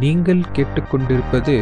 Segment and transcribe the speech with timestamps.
[0.00, 1.54] நீங்கள் கேட்டுக்கொண்டிருப்பது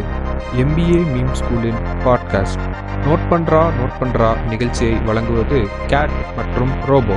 [0.63, 2.65] MBA meme ஸ்கூலின் பாட்காஸ்ட்
[3.07, 7.17] நோட் பண்றா நோட் பண்றா நிகழ்ச்சியை வழங்குவது கேட் மற்றும் ரோபோ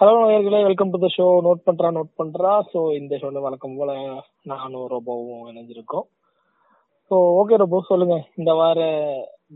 [0.00, 2.52] ஹலோ நேர்களே welcome to the show note பண்றா நோட் பண்றா.
[2.72, 3.92] ஸோ இந்த ஷோல வழக்கம் போல
[4.42, 6.06] நானும் ரோபோவும் இணைஞ்சிருக்கோம்.
[7.10, 8.16] ஸோ ஓகே ரோபோ சொல்லுங்க.
[8.40, 8.78] இந்த வார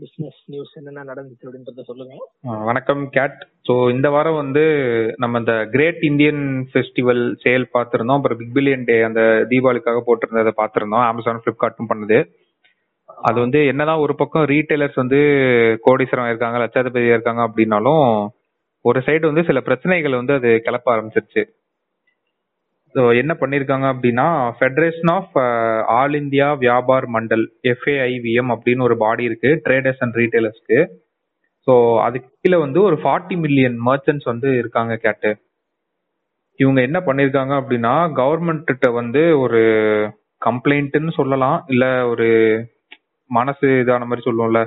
[0.01, 2.13] பிசினஸ் நியூஸ் என்னென்ன நடந்துச்சு அப்படின்றத சொல்லுங்க.
[2.69, 3.35] வணக்கம் கேட்
[3.67, 4.63] ஸோ இந்த வாரம் வந்து
[5.23, 8.19] நம்ம இந்த கிரேட் இந்தியன் ஃபெஸ்டிவல் சேல் பார்த்துருந்தோம்.
[8.19, 9.21] அப்புறம் பிக் பில்லியன் டே அந்த
[9.51, 11.05] தீபாவளிக்காக போட்டிருந்ததை பார்த்துருந்தோம்.
[11.09, 12.19] அமேசான் ஃப்ளிப்கார்ட்டும் பண்ணுது.
[13.29, 15.19] அது வந்து என்னதான் ஒரு பக்கம் ரீட்டைலர்ஸ் வந்து
[15.87, 18.05] கோடீஸ்வரம் இருக்காங்க லட்சாதிபதியா இருக்காங்க அப்படின்னாலும்
[18.85, 21.43] ஒரு சைடு வந்து சில பிரச்சனைகள் வந்து அது கிளப்ப ஆரம்பிச்சிருச்சு.
[22.95, 24.25] என்ன பண்ணியிருக்காங்க அப்படின்னா
[24.57, 25.37] Federation of
[25.87, 30.79] All India Vyapar Mandal FAIVM அப்படின்னு ஒரு பாடி இருக்கு ட்ரேடர்ஸ் அண்ட் ரீட்டைலர்ஸ்க்கு
[31.67, 35.29] ஸோ அதுக்கு கீழே வந்து ஒரு ஃபார்ட்டி மில்லியன் மர்ச்சன்ட்ஸ் வந்து இருக்காங்க கேட்டு.
[36.59, 39.61] இவங்க என்ன பண்ணியிருக்காங்க அப்படின்னா கவர்மெண்ட்ட வந்து ஒரு
[40.41, 42.27] கம்ப்ளைண்ட்டுன்னு சொல்லலாம் இல்லை ஒரு
[43.31, 44.61] மனசு இதான மாதிரி சொல்லுவோம்ல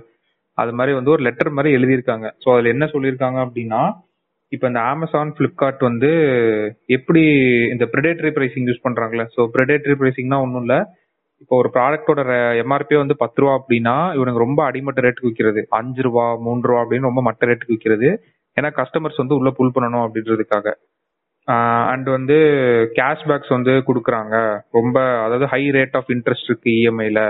[0.58, 2.27] அது மாதிரி வந்து ஒரு லெட்டர் மாதிரி எழுதியிருக்காங்க.
[2.45, 3.81] ஸோ அதில் என்ன சொல்லியிருக்காங்க அப்படின்னா
[4.52, 6.11] இப்போ இந்த அமேசான் ஃப்ளிப்கார்ட் வந்து
[6.97, 7.22] எப்படி
[7.75, 9.25] இந்த ப்ரெடேட்டரி பிரைசிங் யூஸ் பண்றாங்களே?
[9.34, 10.78] ஸோ ப்ரெடேட்டரி பிரைசிங்னா ஒன்றும் இல்லை.
[11.42, 12.20] இப்போ ஒரு ப்ராடக்டோட
[12.62, 17.08] எம்ஆர்பி வந்து பத்து ரூபா அப்படின்னா இவனுக்கு ரொம்ப அடிமட்ட ரேட்டுக்கு விற்கிறது அஞ்சு ரூபா மூணு ரூபா அப்படின்னு
[17.11, 18.11] ரொம்ப மட்ட ரேட்டுக்கு விற்கிறது
[18.56, 20.69] ஏன்னா கஸ்டமர்ஸ் வந்து உள்ள புல் பண்ணணும் அப்படின்றதுக்காக.
[21.92, 22.36] அண்ட் வந்து
[22.98, 24.36] கேஷ்பேக்ஸ் வந்து கொடுக்குறாங்க.
[24.78, 27.20] ரொம்ப அதாவது ஹை ரேட் ஆஃப் இன்ட்ரெஸ்ட் இருக்கு இஎம்ஐல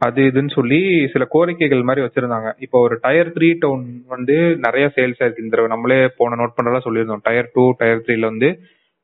[0.00, 0.80] அது இதுன்னு சொல்லி
[1.12, 2.48] சில கோரிக்கைகள் மாதிரி வச்சிருந்தாங்க.
[2.64, 6.84] இப்போ ஒரு டயர் த்ரீ டவுன் வந்து நிறைய சேல்ஸ் ஆயிருக்கு இந்த தடவை நம்மளே போன நோட் பண்ணலாம்
[6.86, 7.24] சொல்லியிருந்தோம்.
[7.28, 8.50] டயர் டூ டயர் த்ரீல வந்து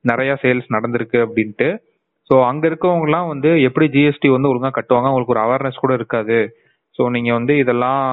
[0.05, 1.69] நிறைய சேல்ஸ் நடந்திருக்கு அப்படின்ட்டு.
[2.31, 5.09] ஸோ அங்க இருக்கவங்கலாம் வந்து எப்படி ஜிஎஸ்டி வந்து ஒழுங்கா கட்டுவாங்க?
[5.09, 6.39] அவங்களுக்கு ஒரு அவேர்னஸ் கூட இருக்காது.
[6.99, 8.05] ஸோ நீங்க வந்து இதெல்லாம்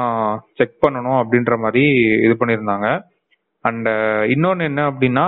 [0.60, 1.84] செக் பண்ணணும் அப்படின்ற மாதிரி
[2.26, 2.88] இது பண்ணியிருந்தாங்க.
[3.66, 3.90] அண்ட்
[4.36, 5.28] இன்னொன்று என்ன அப்படின்னா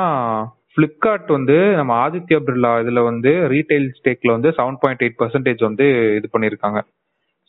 [0.73, 5.87] ஃப்ளிப்கார்ட் வந்து நம்ம ஆதித்யா பிர்லா இதில் வந்து ரீட்டைல் ஸ்டேக்ல வந்து செவன் பாயிண்ட் எயிட் பர்சன்டேஜ் வந்து
[6.19, 6.79] இது பண்ணியிருக்காங்க.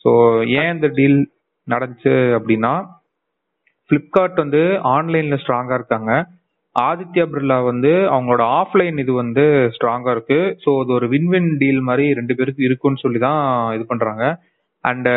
[0.05, 0.11] ஸோ
[0.59, 1.19] ஏன் இந்த டீல்
[1.67, 2.73] நடந்துச்சு அப்படின்னா
[3.89, 4.61] ஃப்ளிப்கார்ட் வந்து
[4.95, 6.11] ஆன்லைன்ல ஸ்ட்ராங்கா இருக்காங்க.
[6.75, 9.43] ஆதித்யா பிர்லா வந்து அவங்களோட ஆஃப்லைன் இது வந்து
[9.75, 10.39] ஸ்ட்ராங்கா இருக்கு.
[10.63, 13.41] ஸோ அது ஒரு வின் வின் டீல் மாதிரி ரெண்டு பேருக்கு இருக்குன்னு சொல்லி தான்
[13.75, 14.25] இது பண்றாங்க.
[14.83, 15.07] அண்ட்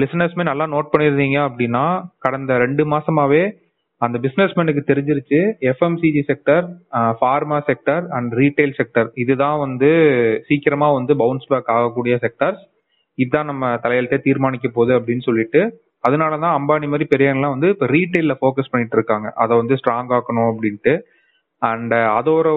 [0.00, 1.84] லிசனர்ஸ்மே uh, நல்லா நோட் பண்ணியிருந்தீங்க அப்படின்னா
[2.24, 3.44] கடந்த ரெண்டு மாசமாவே
[4.00, 5.40] அந்த பிஸ்னஸ்மேனுக்கு தெரிஞ்சிருச்சு.
[5.70, 6.64] FMCG sector
[7.20, 9.90] pharma sector and retail sector இதுதான் வந்து
[10.48, 12.62] சீக்கிரமா வந்து பவுன்ஸ் பேக் ஆகக்கூடிய செக்டர்ஸ்
[13.18, 15.60] இதுதான் நம்ம தலையெழுத்தே தீர்மானிக்க போகுது அப்படின்னு சொல்லிட்டு
[16.04, 19.28] அதனாலதான் அம்பானி மாதிரி பெரியவங்கலாம் வந்து இப்போ ரீட்டைல்ல ஃபோக்கஸ் பண்ணிட்டு இருக்காங்க.
[19.42, 20.92] அதை வந்து ஸ்ட்ராங் ஆக்கணும் அப்படின்ட்டு.
[21.62, 22.48] அண்ட் அதோட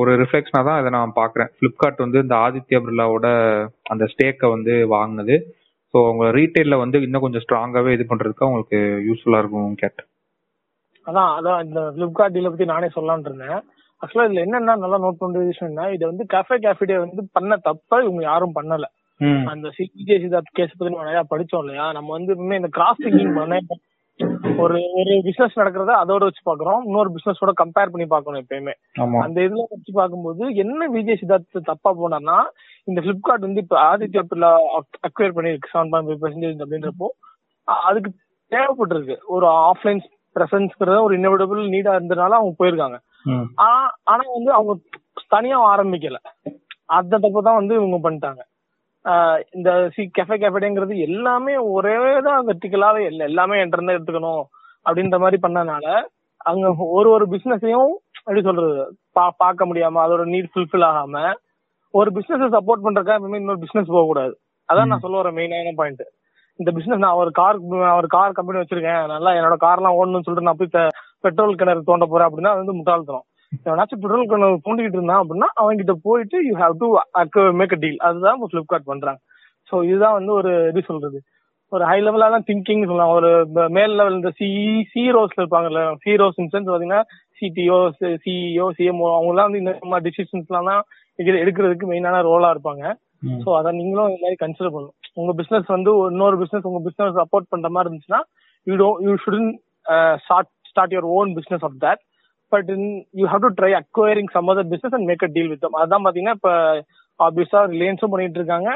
[0.00, 3.28] ஒரு ரிஃப்ளெக்ஷனா தான் இதை நான் பாக்குறேன் ஃப்ளிப்கார்ட் வந்து இந்த ஆதித்யா பிர்லாவோட
[3.92, 5.36] அந்த ஸ்டேக்கை வந்து வாங்கினது.
[5.94, 10.08] ஸோ அவங்க ரீட்டைல்ல வந்து இன்னும் கொஞ்சம் ஸ்ட்ராங்காவே இது பண்றதுக்கு அவங்களுக்கு யூஸ்ஃபுல்லா இருக்கும் கேட்டேன்.
[11.06, 13.58] அதான் அதான் இந்த பிளிப்கார்ட் டீலை பத்தி நானே சொல்லலாம்னு இருந்தேன்.
[14.02, 18.22] ஆக்சுவலா இதுல என்னென்ன நல்லா நோட் பண்ற விஷயம்னா இதை வந்து கேஃபே கேஃபிடே வந்து பண்ண தப்ப இவங்க
[18.30, 18.86] யாரும் பண்ணல.
[19.52, 21.86] அந்த சிஜே சிதார்த் கேஸ் பத்தி நம்ம நிறைய படிச்சோம் இல்லையா?
[21.92, 23.60] நம்ம வந்து இன்னும் இந்த கிராஸ் திங்கிங் பண்ண
[24.62, 28.74] ஒரு ஒரு பிசினஸ் நடக்கிறத அதோட வச்சு பாக்குறோம் இன்னொரு பிசினஸோட கம்பேர் பண்ணி பார்க்கணும் எப்பயுமே.
[29.24, 32.38] அந்த இதுல வச்சு பார்க்கும்போது என்ன விஜய் சித்தார்த் தப்பா போனார்னா
[32.88, 34.50] இந்த பிளிப்கார்ட் வந்து இப்ப ஆதித்யா பிர்லா
[35.08, 37.08] அக்வயர் பண்ணிருக்கு செவன் பாயிண்ட் ஃபைவ் பர்சன்டேஜ் அப்படின்றப்போ
[37.88, 38.10] அதுக்கு
[38.52, 39.16] தேவைப்பட்டிருக்கு.
[39.34, 40.02] ஒரு ஆஃப்லைன்
[40.36, 42.98] பிரசன்ஸ்ங்கிறத ஒரு இன்னோவேட்டபிள் நீடா இருந்தனால அவங்க போயிருக்காங்க.
[44.06, 44.72] ஆனா வந்து அவங்க
[45.30, 46.18] தனியா ஆரம்பிக்கல.
[46.98, 48.42] அந்த தப்பு தான் வந்து இவங்க பண்ணிட்டாங்க.
[49.56, 53.24] இந்த சி கெஃபே கேஃபேடேங்கிறது எல்லாமே ஒரே தான் வெர்டிகலாவே இல்லை.
[53.26, 54.42] எல்லாமே என்கிட்ட இருந்து எடுத்துக்கணும்
[54.86, 55.86] அப்படின்ற மாதிரி பண்ணனால
[56.46, 58.74] அங்க ஒரு ஒரு பிசினஸையும் எப்படி சொல்றது
[59.16, 61.22] பா- பார்க்க முடியாம அதோட நீட் ஃபுல்ஃபில் ஆகாம
[61.94, 64.34] ஒரு பிசினஸ் சப்போர்ட் பண்றதுக்காக எப்பவுமே இன்னொரு பிசினஸ் போக கூடாது
[64.68, 66.04] அதான் நான் சொல்ல வர மெயினான பாயிண்ட்
[66.58, 67.58] இந்த பிசினஸ் நான் ஒரு கார்
[67.98, 69.02] ஒரு கார் கம்பெனி வச்சிருக்கேன்.
[69.06, 70.72] நல்லா என்னோட கார்லாம் ஓடணும்னு சொல்லிட்டு நான் போய்
[71.20, 73.26] பெட்ரோல் கிணறு தோண்ட போறேன் அப்படின்னா அது வந்து முட்டாள்தனம்.
[73.52, 76.88] எவனாச்சும் பெட்ரோல் கிணறு தோண்டிக்கிட்டு இருந்தான் அப்படின்னா அவங்க கிட்ட போயிட்டு you have to
[77.60, 79.20] make a deal அதுதான் இப்போ ஃபிளிப்கார்ட் பண்றாங்க.
[79.70, 81.18] ஸோ இதுதான் வந்து ஒரு எப்படி சொல்றது?
[81.72, 83.14] ஒரு ஹை லெவலான திங்கிங் சொல்லலாம்.
[83.14, 83.30] ஒரு
[83.70, 84.46] மேல் லெவல் இந்த சி
[84.92, 87.00] சிரோஸ்ல இருப்பாங்கல்ல சிரோஸ் இன்சென்ஸ் பாத்தீங்கன்னா
[87.38, 87.78] சிடிஓ
[88.22, 90.82] சிஇஓ சிஎம்ஓ அவங்கலாம் வந்து இந்த மாதிரி டிசிஷன்ஸ்லாம் தான்
[91.18, 92.84] எடு- எடுக்கிறதுக்கு மெயினான ரோலா இருப்பாங்க.
[93.44, 94.96] சோ அத நீங்களும் இந்த மாதிரி கன்சிடர் பண்ணணும்.
[95.14, 98.20] உங்க பிசினஸ் வந்து இன்னொரு பிசினஸ் உங்க பிசினஸ் சப்போர்ட் பண்ற மாதிரி இருந்துச்சுன்னா
[98.66, 99.48] you do you shouldn't
[100.24, 102.02] start start your own business of that
[102.52, 102.70] but
[103.20, 106.36] you have to try acquiring some other business and make a deal with அதான் பாத்தீங்கன்னா
[106.38, 106.50] இப்ப
[107.20, 108.68] ஆப்வியஸா ரிலையன்ஸும் பண்ணிட்டு இருக்காங்க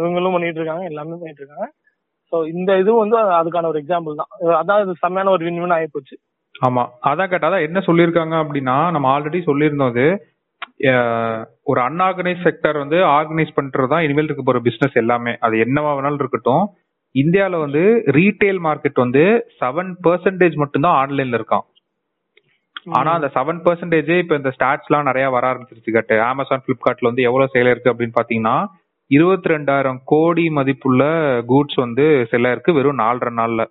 [0.00, 1.66] இவங்களும் பண்ணிட்டு இருக்காங்க எல்லாமே பண்ணிட்டு இருக்காங்க.
[2.32, 4.30] ஸோ இந்த இதுவும் வந்து அதுக்கான ஒரு எக்ஸாம்பிள் தான்.
[4.60, 6.16] அதான் இது செம்மையான ஒரு வின் வின் ஆகி போச்சு.
[6.66, 6.82] ஆமா.
[7.10, 10.06] அதான் கேட்டா அதான் என்ன சொல்லியிருக்காங்க அப்படின்னா நம்ம ஆல்ரெடி சொல்லியிருந்தோம் அது.
[11.70, 15.32] ஒரு அன்ஆர்கனைஸ் செக்டர் வந்து ஆர்கனைஸ் பண்றது தான் இனிமேல் இருக்க போற பிசினஸ் எல்லாமே.
[15.46, 16.64] அது என்னவா வேணாலும் இருக்கட்டும்.
[17.14, 17.82] இந்தியாவில் வந்து
[18.18, 19.22] ரீட்டைல் மார்க்கெட் வந்து
[19.60, 21.64] செவன் பெர்சன்டேஜ் மட்டும்தான் ஆன்லைன்ல இருக்கான்
[22.84, 26.20] ஆனா அந்த செவன் பர்சன்டேஜ் இப்ப இந்த ஸ்டாட்ஸ் எல்லாம் நிறைய வர ஆரம்பிச்சிருச்சு கட்டு.
[26.22, 28.66] அமேசான் பிளிப்கார்ட்ல வந்து எவ்வளவு சேல் இருக்கு அப்படின்னு பாத்தீங்கன்னா
[29.10, 31.02] இருபத்தி ரெண்டாயிரம் கோடி மதிப்புள்ள
[31.48, 33.64] கூட்ஸ் வந்து செல்ல இருக்கு வெறும் நாலரை நாள்ல.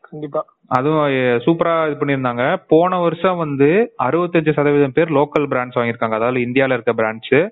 [0.00, 0.44] கண்டிப்பா.
[0.66, 1.04] அதுவும்
[1.44, 2.62] சூப்பரா இது பண்ணியிருந்தாங்க.
[2.68, 6.16] போன வருஷம் வந்து அறுபத்தஞ்சு சதவீதம் பேர் லோக்கல் பிராண்ட்ஸ் வாங்கியிருக்காங்க.
[6.20, 7.48] அதாவது இந்தியால இருக்க பிராண்ட்ஸ்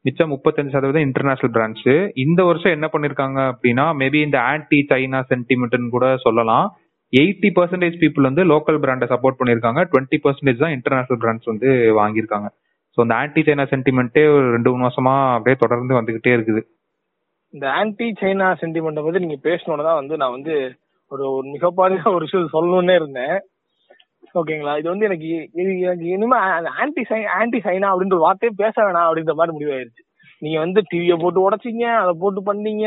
[0.00, 5.88] மிச்சம் முப்பத்தஞ்சு சதவீதம் இன்டர்நேஷனல் பிராண்ட்ஸ் இந்த வருஷம் என்ன பண்ணிருக்காங்க அப்படின்னா மேபி இந்த ஆன்டி சைனா சென்டிமெண்ட்னு
[5.88, 6.76] கூட சொல்லலாம்.
[7.12, 9.80] எயிட்டி பர்சன்டேஜ் பீப்புள் வந்து லோக்கல் பிராண்டை சப்போர்ட் பண்ணியிருக்காங்க.
[9.90, 11.68] டுவெண்ட்டி பர்சன்டேஜ் தான் இன்டர்நேஷனல் பிராண்ட்ஸ் வந்து
[12.00, 12.48] வாங்கியிருக்காங்க.
[12.96, 16.62] ஸோ அந்த ஆன்டி சைனா சென்டிமெண்ட்டே ஒரு ரெண்டு மூணு வருஷமா அப்படியே தொடர்ந்து வந்துகிட்டே இருக்குது.
[17.54, 20.54] இந்த ஆன்டி சைனா சென்டிமெண்ட் பத்தி நீங்க பேசணும்னு தான் வந்து நான் வந்து
[21.12, 23.36] ஒரு ஒரு மிகப்பாரிய ஒரு விஷயம் சொல்லணும்னே இருந்தேன்.
[24.40, 25.26] ஓகேங்களா இது வந்து எனக்கு
[25.60, 26.38] இது எனக்கு இனிமே
[26.82, 30.02] ஆன்டி சை ஆன்டி சைனா அப்படின்ற வார்த்தையே பேச வேணாம் அப்படின்ற மாதிரி முடிவாயிருச்சு.
[30.42, 32.86] நீங்க வந்து டிவியை போட்டு உடைச்சிங்க அதை போட்டு பண்ணீங்க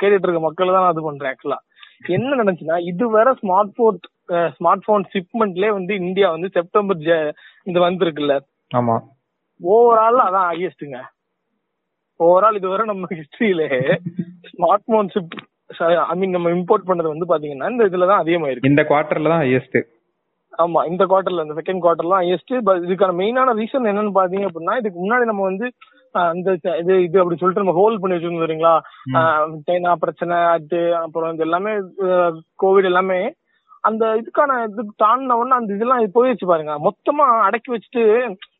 [0.00, 1.58] கேட்டுட்டு இருக்க மக்கள் தான் அது பண்றேன் ஆக்சுவலா
[2.02, 3.98] என்ன நினைச்சுன்னா இதுவரை ஸ்மார்ட் போன்
[4.56, 7.00] ஸ்மார்ட் போன் ஷிப்மெண்ட்லயே வந்து இந்தியா வந்து செப்டம்பர்
[7.66, 8.34] இந்த வந்திருக்குல்ல.
[8.70, 8.96] ஆமா.
[9.60, 10.98] ஓவரால் அதான் ஹையஸ்ட்டுங்க
[12.20, 13.62] ஓவரால் இதுவரை நம்ம ஹிஸ்டரியில
[14.50, 15.36] smart phone ship
[16.04, 18.70] I mean நம்ம இம்போர்ட் பண்ணது வந்து பாத்தீங்கன்னா இந்த இதுல தான் அதிகமாயிருக்கு.
[18.72, 19.78] இந்த குவார்டர்ல தான் ஹையஸ்ட்
[20.58, 24.98] ஆமா இந்த குவார்டர்ல இந்த செகண்ட் குவார்டர்லாம் ஹையஸ்ட் பட் இதுக்கான மெயினான ரீசன் என்னன்னு பாத்தீங்க அப்படின்னா இதுக்கு
[25.02, 25.66] முன்னாடி நம்ம வந்து
[26.64, 28.74] ச- இது இது அப்படி சொல்லிட்டு நம்ம ஹோல்ட் பண்ணி வச்சிருந்தோம் சரிங்களா
[29.66, 31.72] சைனா பிரச்சனை அது அப்புறம் இது எல்லாமே
[32.62, 33.20] கோவிட் எல்லாமே
[33.84, 36.72] அந்த இதுக்கான இதுக்கு தாண்டின உடனே அந்த இதெல்லாம் இது போயிடுச்சு பாருங்க.
[36.78, 38.02] மொத்தமா அடக்கி வச்சுட்டு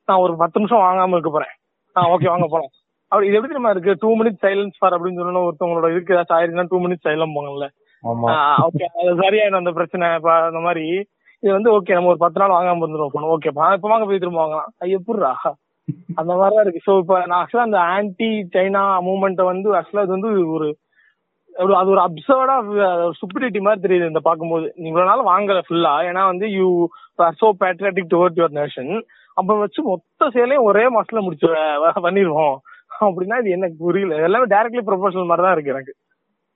[0.05, 1.55] நான் ஒரு பத்து நிமிஷம் வாங்காம இருக்க போறேன்.
[1.97, 2.73] ஆ ஓகே வாங்க போலாம்.
[3.13, 3.97] அப்படி இது எப்படி தெரியுமா இருக்கு?
[4.01, 7.67] டூ மினிட்ஸ் சைலன்ஸ் ஃபார் அப்படின்னு சொன்னா ஒருத்தவங்களோட இதுக்கு ஏதாச்சும் ஆயிருச்சுன்னா டூ மினிட்ஸ் சைலம் போங்கல்ல.
[8.67, 10.85] ஓகே அது சரியாயிடும் அந்த பிரச்சனை இப்ப அந்த மாதிரி.
[11.43, 13.33] இது வந்து ஓகே நம்ம ஒரு பத்து நாள் வாங்காம இருந்துருவோம்.
[13.35, 14.71] ஓகே இப்ப வாங்க போய் திரும்ப வாங்கலாம்.
[14.97, 15.33] எப்படிரா
[16.21, 16.87] அந்த மாதிரிதான் இருக்கு.
[16.87, 20.69] சோ இப்ப நான் ஆக்சுவலா அந்த ஆன்டி சைனா மூவ்மெண்ட் வந்து ஆக்சுவலா இது வந்து ஒரு
[21.79, 22.57] அது ஒரு அப்சர்டா
[23.21, 24.67] சுப்பிரிட்டி மாதிரி தெரியுது இந்த பார்க்கும்போது.
[24.89, 26.67] இவ்வளவு நாள் வாங்கல ஃபுல்லா ஏன்னா வந்து you
[27.41, 28.93] so patriotic toward your nation
[29.37, 31.49] அப்ப வச்சு மொத்த சேலையும் ஒரே மாசத்துல முடிச்சு
[32.07, 32.57] பண்ணிருவோம்.
[33.07, 34.15] அப்படின்னா இது எனக்கு புரியல.
[34.29, 35.93] எல்லாமே டைரக்ட்லி ப்ரொபோஷனல் மாதிரி தான் இருக்கு எனக்கு.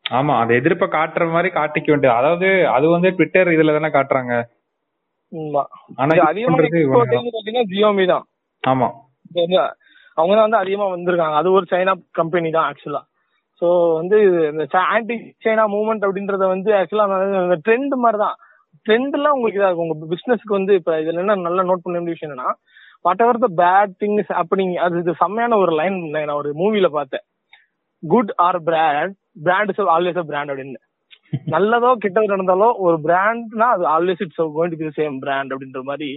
[0.05, 2.19] ஆமா அந்த எதிர்ப்பை காட்டுற மாதிரி காட்டிக்க வேண்டியது.
[2.21, 4.35] அதாவது அது வந்து ட்விட்டர் இதுல தானே காட்டுறாங்க.
[6.03, 6.59] ஆனா அதிகமா
[7.75, 8.25] ஜியோமி தான்.
[8.65, 8.89] ஆமா.
[10.19, 11.37] அவங்க தான் வந்து அதிகமா வந்திருக்காங்க.
[11.41, 13.03] அது ஒரு சைனா கம்பெனி தான் ஆக்சுவலா
[13.63, 13.69] ஸோ
[13.99, 14.17] வந்து
[14.53, 14.65] இந்த
[14.95, 17.07] ஆன்டி சைனா மூவ்மெண்ட் அப்படின்றத வந்து ஆக்சுவலா
[17.43, 18.37] அந்த ட்ரெண்ட் மாதிரி தான்
[18.87, 19.91] ட்ரெண்ட் எல்லாம் உங்களுக்கு இதாக இருக்கும்.
[19.91, 22.53] உங்க பிசினஸ்க்கு வந்து இப்ப இதுல என்ன நல்லா நோட் பண்ண வேண்டிய விஷயம் என்னன்னா
[23.07, 27.25] whatever the bad things அப்படிங்க அது இது செம்மையான ஒரு லைன் நான் ஒரு மூவில பார்த்தேன்.
[28.03, 29.15] Good or brand
[29.47, 30.81] brand is always a brand அப்படின்னு.
[31.55, 36.11] நல்லதோ கெட்டது நடந்தாலோ ஒரு பிராண்ட்னா அது always it's going to be same brand அப்படின்ற மாதிரி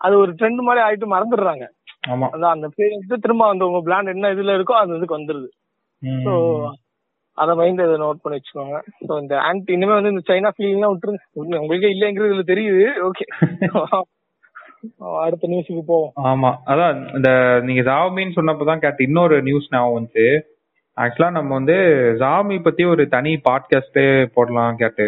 [0.00, 1.64] அது ஒரு ட்ரெண்ட் மாதிரி ஆயிட்டு மறந்துடுறாங்க.
[2.06, 2.26] ஆமா.
[2.32, 5.48] அதான் அந்த பேர் திரும்ப அந்த உங்க பிளான் என்ன இதுல இருக்கோ அந்த இதுக்கு வந்துருது.
[6.24, 6.32] ஸோ
[7.38, 8.76] அத மைண்ட் இதை நோட் பண்ணி வச்சுக்கோங்க.
[9.08, 11.58] ஸோ இந்த ஆன்டி இனிமே வந்து இந்த சைனா ஃபீலிங்லாம் விட்டுருங்க.
[11.58, 12.84] உங்களுக்கே இல்லைங்கிறது இதுல தெரியுது.
[13.08, 13.24] ஓகே
[15.20, 16.12] அடுத்த நியூஸுக்கு போவோம்.
[16.24, 16.50] ஆமா.
[16.66, 17.28] அதான் இந்த
[17.64, 20.26] நீங்க ஜாமின்னு சொன்னப்பதான் கேட்டு இன்னொரு நியூஸ் ஞாபகம் வந்துச்சு.
[20.96, 21.76] ஆக்சுவலா நம்ம வந்து
[22.18, 25.06] ஜாமி பத்தி ஒரு தனி பாட்காஸ்டே போடலாம் கேட்டு.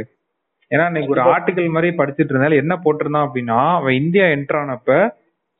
[0.71, 4.97] ஏன்னா இன்னைக்கு ஒரு ஆர்டிகல் மாதிரி படிச்சிட்டு இருந்தாலும் என்ன போட்டிருந்தான் அப்படின்னா அவன் India enter ஆனப்ப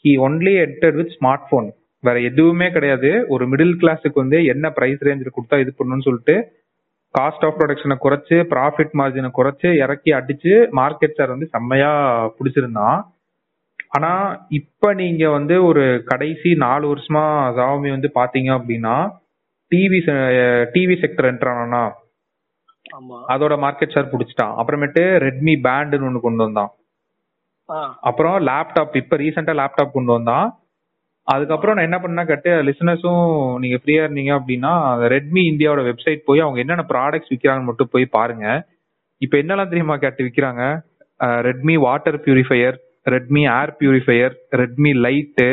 [0.05, 1.69] he only enter with smart phone
[2.05, 3.11] வேற எதுவுமே கிடையாது.
[3.29, 6.37] ஒரு மிடில் கிளாஸுக்கு வந்து என்ன பிரைஸ் ரேஞ்சில் கொடுத்தா இது பண்ணணும்னு சொல்லிட்டு
[7.15, 11.93] காஸ்ட் ஆஃப் ப்ரொடக்ஷனை குறைச்சு ப்ராஃபிட் மார்ஜினை குறைச்சு இறக்கி அடிச்சு மார்க்கெட் ஷேர் வந்து செம்மையா
[12.39, 12.99] பிடிச்சிருந்தான்.
[13.97, 14.11] ஆனா
[14.59, 17.25] இப்ப நீங்க வந்து ஒரு கடைசி நாலு வருஷமா
[17.59, 18.97] ஜாமி வந்து பாத்தீங்க அப்படின்னா
[19.73, 19.99] டிவி
[20.75, 21.83] டிவி செக்டர் என்டர் ஆனா
[22.97, 23.17] ஆமா.
[23.35, 24.55] அதோட மார்க்கெட் ஷேர் பிடிச்சிட்டான்.
[24.61, 26.71] அப்புறமேட்டு ரெட்மி பேண்டுன்னு ஒன்று கொண்டு வந்தான்.
[28.09, 30.49] அப்புறம் லேப்டாப் இப்ப ரீசெண்டா லேப்டாப் கொண்டு வந்தான்.
[31.29, 33.25] அதுக்கப்புறம் நான் என்ன பண்ணா கட்டு லிசனர்ஸும்
[33.63, 34.73] நீங்க ஃப்ரீயா இருந்தீங்க அப்படின்னா
[35.15, 38.47] ரெட்மி இந்தியாவோட வெப்சைட் போய் அவங்க என்னென்ன ப்ராடக்ட்ஸ் விற்கிறாங்கன்னு மட்டும் போய் பாருங்க.
[39.23, 40.63] இப்ப என்னெல்லாம் தெரியுமா கேட்டு விற்கிறாங்க
[41.49, 45.49] Redmi water purifier Redmi air purifier Redmi light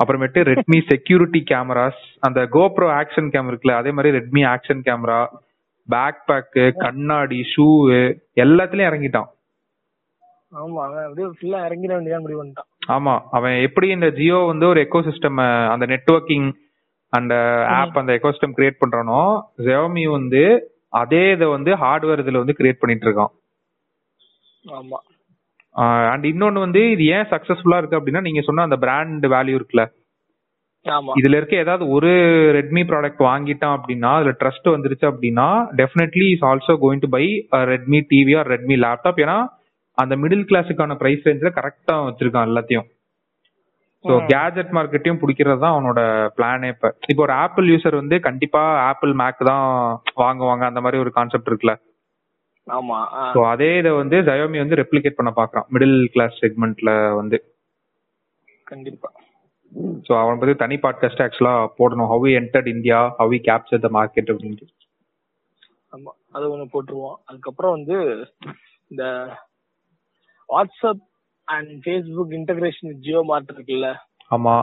[0.00, 5.20] அப்புறமேட்டு ரெட்மி செக்யூரிட்டி கேமராஸ் அந்த கோப்ரோ ஆக்ஷன் கேமரா இருக்குல்ல அதே மாதிரி Redmi action camera
[5.88, 7.66] bag bag கண்ணாடி ஷூ
[8.44, 9.28] எல்லாத்துலயும் இறங்கிட்டான்.
[10.52, 12.68] ஆமா அவன் அப்படியே ஃபுல்லா இறங்கிட வேண்டியதான் முடிவு பண்ணிட்டான்.
[12.88, 13.14] ஆமா.
[13.36, 15.40] அவன் எப்படி இந்த ஜியோ வந்து ஒரு எக்கோசிஸ்டம்
[15.72, 16.48] அந்த நெட்வொர்க்கிங்
[17.12, 17.34] அந்த
[17.74, 19.20] ஆப் அந்த எக்கோசிஸ்டம் கிரியேட் பண்றானோ
[19.66, 20.42] ஜெயோமி வந்து
[21.00, 23.32] அதே இதை வந்து ஹார்ட்வேர் இதுல வந்து கிரியேட் பண்ணிட்டு இருக்கான்
[24.74, 24.98] ஆமா
[26.10, 29.84] அண்ட் இன்னொன்னு வந்து இது ஏன் சக்சஸ்ஃபுல்லா இருக்கு அப்படின்னா நீங்க சொன்ன அந்த பிராண்ட் வேல்யூ இருக்குல்ல.
[30.86, 31.12] ஆமா.
[31.18, 32.10] இதுல இருக்க ஏதாவது ஒரு
[32.56, 35.46] ரெட்மி ப்ராடக்ட் வாங்கிட்டான் அப்படின்னா அதுல ட்ரஸ்ட் வந்துருச்சு அப்படின்னா
[35.80, 37.24] definitely is also going to buy
[37.72, 39.38] Redmi TV or Redmi laptop ஏன்னா
[39.98, 42.88] அந்த மிடில் கிளாஸுக்கான பிரைஸ் ரேஞ்சில் கரெக்டா வச்சிருக்கான் எல்லாத்தையும்.
[44.04, 44.14] ஸோ.
[44.32, 46.00] கேஜெட் மார்க்கெட்டையும் பிடிக்கிறது தான் அவனோட
[46.36, 46.88] பிளானே இப்போ.
[47.10, 49.64] இப்போ ஒரு ஆப்பிள் யூசர் வந்து கண்டிப்பா ஆப்பிள் மேக் தான்
[50.22, 51.74] வாங்குவாங்க அந்த மாதிரி ஒரு கான்செப்ட் இருக்குல்ல.
[52.66, 52.98] ஆமா.
[53.34, 57.38] ஸோ அதே இதை வந்து ஜயோமி வந்து ரெப்ளிகேட் பண்ண பார்க்கறான் மிடில் கிளாஸ் செக்மெண்ட்ல வந்து.
[58.66, 59.10] கண்டிப்பா.
[60.06, 62.10] ஸோ அவன் பத்தி தனி பாட்காஸ்ட் ஆக்சுவலா போடணும்.
[62.12, 64.66] How entered India how capture the market அப்படின்ட்டு.
[65.92, 67.18] ஆமா அது ஒண்ணு போட்டுருவோம்.
[67.26, 67.96] அதுக்கப்புறம் வந்து
[68.90, 69.04] இந்த
[70.48, 71.04] WhatsApp
[71.48, 73.88] and Facebook integration Jio Mart இருக்குல்ல?
[74.36, 74.56] ஆமா.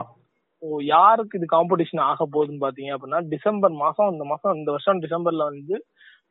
[0.63, 5.47] ஓ யாருக்கு இது காம்படிஷன் ஆக போகுதுன்னு பாத்தீங்க அப்படின்னா டிசம்பர் மாசம் இந்த மாசம் இந்த வருஷம் டிசம்பர்ல
[5.51, 5.77] வந்து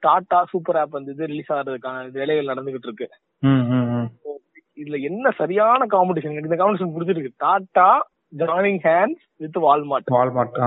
[0.02, 3.06] டாடா சூப்பர் ஆப் வந்து இது ரிலீஸ் ஆகிறதுக்கான வேலைகள் நடந்துகிட்டு இருக்கு.
[4.82, 7.32] இதுல என்ன சரியான காம்படிஷன் இந்த காம்படிஷன் பிடிச்சிருக்கு.
[7.44, 7.88] Tata
[8.42, 10.58] joining hands with Walmart Walmart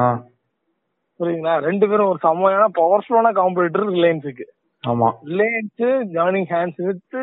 [1.19, 1.55] புரியுதுங்களா?
[1.67, 4.45] ரெண்டு பேரும் ஒரு செம்மையான பவர்ஃபுல்லான காம்படிட்டர் ரிலையன்ஸுக்கு
[4.83, 5.07] ஆமா.
[5.29, 5.83] Reliance
[6.15, 7.15] joining hands with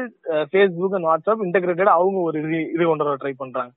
[0.51, 2.39] Facebook and WhatsApp integrated அவங்க ஒரு
[2.75, 3.73] இது கொண்டு வர ட்ரை பண்றாங்க.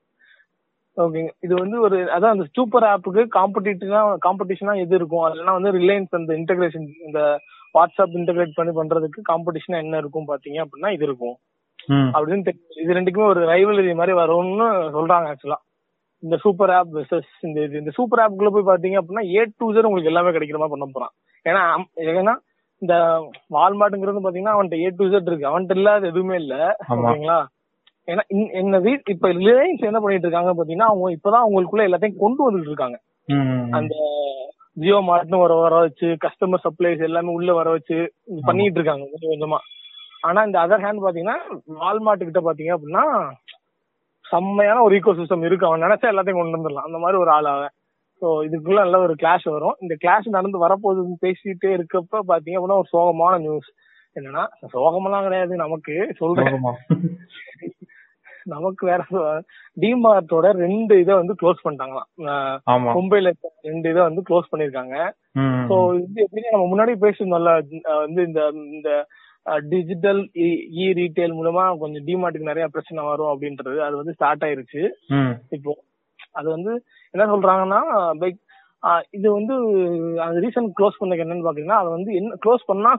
[0.97, 5.25] ஓகேங்க இது வந்து ஒரு அதான் அந்த சூப்பர் ஆப்புக்கு காம்படிட்டிவா காம்படிஷனா எது இருக்கும்?
[5.27, 7.19] அதெல்லாம் வந்து ரிலையன்ஸ் அந்த இன்டகிரேஷன் இந்த
[7.75, 11.35] வாட்ஸ்அப் இன்டகிரேட் பண்ணி பண்றதுக்கு காம்படிஷனா என்ன இருக்கும் பாத்தீங்க அப்படின்னா இது இருக்கும்.
[12.15, 12.53] அப்படின்னு.
[12.83, 14.67] இது ரெண்டுக்குமே ஒரு ரைவலரி மாதிரி வரும்னு
[14.97, 15.59] சொல்றாங்க ஆக்சுவலா
[16.23, 19.87] இந்த சூப்பர் ஆப் வெர்சஸ் இந்த இது இந்த சூப்பர் ஆப்குள்ள போய் பாத்தீங்க அப்படின்னா ஏ டு ஜெட்
[19.89, 21.13] உங்களுக்கு எல்லாமே கிடைக்கிற மாதிரி பண்ண போறான்.
[21.45, 21.63] ஏன்னா
[22.13, 22.33] ஏன்னா
[22.81, 22.95] இந்த
[23.55, 25.49] வால்மார்ட்ங்கிறது பாத்தீங்கன்னா அவன்கிட்ட ஏ டு இருக்கு.
[25.51, 26.55] அவன்கிட்ட இல்லாத எதுவுமே இல்ல.
[26.95, 27.37] ஓகேங்களா?
[28.07, 28.23] ஏன்னா
[28.59, 32.97] என்ன வீட் இப்ப ரிலையன்ஸ் என்ன பண்ணிட்டு இருக்காங்க பாத்தீங்கன்னா அவங்க இப்பதான் அவங்களுக்குள்ள எல்லாத்தையும் கொண்டு வந்துட்டு இருக்காங்க.
[33.77, 33.95] அந்த
[34.81, 37.97] ஜியோ மார்ட்னு வர வர வச்சு கஸ்டமர் சப்ளைஸ் எல்லாமே உள்ள வர வச்சு
[38.47, 39.59] பண்ணிட்டு இருக்காங்க கொஞ்சம் கொஞ்சமா.
[40.27, 41.37] ஆனா இந்த அதர் ஹேண்ட் பாத்தீங்கன்னா
[41.81, 43.03] வால்மார்ட் கிட்ட பாத்தீங்க அப்படின்னா
[44.25, 45.67] செம்மையான ஒரு ஈகோ சிஸ்டம் இருக்கு.
[45.67, 46.87] அவன் நினைச்சா எல்லாத்தையும் கொண்டு வந்துடலாம்.
[46.89, 47.73] அந்த மாதிரி ஒரு ஆள் அவன்.
[48.21, 49.75] ஸோ இதுக்குள்ள நல்ல ஒரு கிளாஷ் வரும்.
[49.83, 53.69] இந்த கிளாஷ் நடந்து வரப்போகுதுன்னு பேசிட்டே இருக்கப்ப பாத்தீங்க அப்படின்னா ஒரு சோகமான நியூஸ்
[54.15, 54.43] என்னன்னா
[54.75, 56.55] சோகமெல்லாம் கிடையாது நமக்கு சொல்றேன்.
[58.53, 59.01] நமக்கு வேற
[59.83, 62.09] டிமார்ட்டோட ரெண்டு இதை வந்து க்ளோஸ் பண்ணிட்டாங்களாம்.
[62.97, 63.31] மும்பைல
[63.69, 64.95] ரெண்டு இதை வந்து க்ளோஸ் பண்ணிருக்காங்க
[65.69, 67.53] சோ இது எப்படின்னா நம்ம முன்னாடி பேசியிருந்தோம்ல
[68.05, 68.41] வந்து இந்த
[68.75, 68.91] இந்த
[69.73, 70.21] டிஜிட்டல்
[70.77, 74.81] இ ரீட்டைல் மூலமா கொஞ்சம் டிமார்ட்டுக்கு நிறைய பிரச்சனை வரும் அப்படின்றது அது வந்து ஸ்டார்ட் ஆயிருச்சு.
[75.57, 75.73] இப்போ
[76.31, 77.79] அது வந்து என்ன சொல்றாங்கன்னா
[78.21, 78.45] லைக்
[79.09, 79.53] இது வந்து
[80.21, 82.95] அந்த ரீசன் க்ளோஸ் பண்ணதுக்கு என்னன்னு பாத்தீங்கன்னா அது வந்து என்ன க்ளோஸ் பண்ணா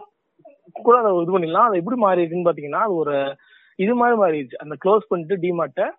[0.73, 1.67] கூட அதை இது பண்ணிடலாம்.
[1.69, 3.37] அது எப்படி மாறி இருக்குன்னு பாத்தீங்கன்னா அது ஒரு
[3.77, 4.55] இது மாதிரி மாறிடுச்சு.
[4.55, 5.91] அந்த க்ளோஸ் பண்ணிட்டு டிமார்ட்டை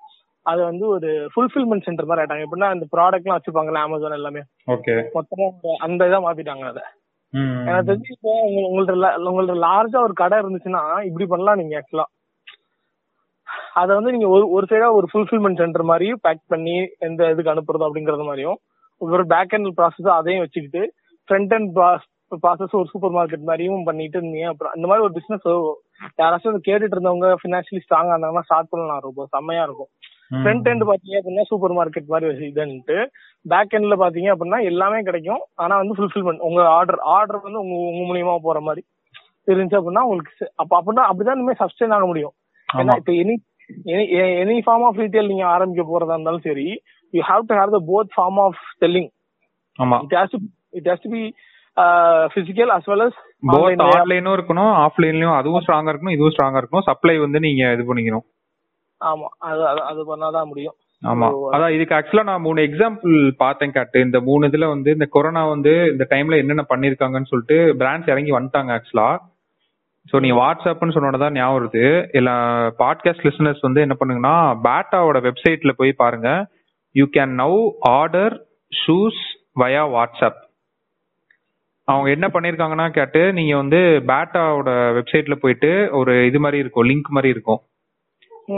[0.42, 2.46] அது வந்து ஒரு ஃபுல்ஃபில்மெண்ட் சென்டர் மாதிரி ஆயிட்டாங்க.
[2.46, 4.40] எப்படின்னா இந்த ப்ராடக்ட்லாம் வச்சிருப்பாங்கல்ல அமேசான் எல்லாமே.
[4.72, 6.82] ஓகே மொத்தமா அந்த- அந்த இதை மாத்திட்டாங்க அதை.
[7.68, 12.04] எனக்கு தெரிஞ்சு இப்போ உங்க- உங்கள்ட்ட உங்கள்ட்ட லார்ஜா ஒரு கடை இருந்துச்சுன்னா இப்படி பண்ணலாம் நீங்க ஆக்சுவலா
[13.76, 17.88] அத வந்து நீங்க ஒரு ஒரு சைடா ஒரு ஃபுல்ஃபில்மெண்ட் சென்டர் மாதிரியும் பேக் பண்ணி எந்த இதுக்கு அனுப்புறது
[17.88, 18.58] அப்படிங்கறது மாதிரியும்
[19.02, 20.82] ஒரு பேக் அண்ட் ப்ராசஸ் அதையும் வச்சுக்கிட்டு
[21.30, 21.70] ஃப்ரண்ட் அண்ட்
[22.44, 25.48] ப்ராசஸ் ஒரு சூப்பர் மார்க்கெட் மாதிரியும் பண்ணிட்டு இருந்தீங்க அப்புறம் இந்த மாதிரி ஒரு பிசினஸ்
[26.20, 29.90] யாராச்சும் கேட்டுட்டு இருந்தவங்க பினான்சியலி ஸ்ட்ராங்கா இருந்தாங்கன்னா ஸ்டார்ட் பண்ணலாம் ரொம்ப செம்மையா இருக்கும்.
[30.38, 32.98] ஃப்ரண்ட் எண்ட் பாத்தீங்க அப்படின்னா சூப்பர் மார்க்கெட் மாதிரி வச்சு இதுன்ட்டு
[33.46, 38.04] பேக் எண்ட்ல பாத்தீங்க அப்படின்னா எல்லாமே கிடைக்கும் ஆனா வந்து ஃபுல்ஃபில்மெண்ட் உங்க ஆர்டர் ஆர்டர் வந்து உங்க உங்க
[38.10, 38.84] மூலியமா போற மாதிரி
[39.48, 42.36] இருந்துச்சு அப்படின்னா உங்களுக்கு அப்ப அப்படின்னா அப்படிதான் இனிமே சஸ்டெயின் ஆக முடியும்
[42.70, 42.96] ஏன்னா.
[43.00, 43.36] இப்ப any
[44.42, 46.68] any form of retail நீங்க ஆரம்பிக்க போறதா இருந்தாலும் சரி
[47.14, 49.10] you have to have the both form of selling
[49.80, 49.98] ஆமா.
[50.04, 50.40] It has to
[50.72, 51.24] it has to be
[52.36, 56.86] physical as well as both ஆன்லைனும் இருக்கணும் ஆஃப்லைன்லயும் அதுவும் ஸ்ட்ராங்கா இருக்கணும் இதுவும் ஸ்ட்ராங்கா இருக்கணும்.
[56.86, 58.26] சப்ளை வந்து நீங்க இது பண்ணிக்கணும்.
[59.02, 59.28] ஆமா.
[59.48, 60.76] அது அது- பண்ணாதான் முடியும்.
[61.02, 61.28] ஆமா.
[61.52, 65.74] அதான் இதுக்கு ஆக்சுவலா நான் மூணு எக்ஸாம்பிள் பார்த்தேன் காட்டு இந்த மூணு இதுல வந்து இந்த கொரோனா வந்து
[65.92, 69.08] இந்த டைம்ல என்னென்ன பண்ணிருக்காங்கன்னு சொல்லிட்டு பிராண்ட்ஸ் இறங்கி வந்துட்டாங்க ஆக்சுவலா
[70.12, 72.10] ஸோ நீ வாட்ஸ்அப்னு சொன்னோட ஞாபகம் வருது.
[72.12, 72.30] இல்ல
[72.78, 74.36] பாட்காஸ்ட் லிசனர்ஸ் வந்து என்ன பண்ணுங்கன்னா
[74.68, 76.30] பேட்டாவோட வெப்சைட்ல போய் பாருங்க.
[76.96, 77.58] You can now
[77.98, 78.36] order
[78.72, 79.22] shoes
[79.60, 80.40] via WhatsApp
[81.88, 83.78] அவங்க என்ன பண்ணிருக்காங்கன்னா கேட்டு நீங்க வந்து
[84.10, 87.62] பேட்டாவோட வெப்சைட்ல போயிட்டு ஒரு இது மாதிரி இருக்கும் லிங்க் மாதிரி இருக்கும்.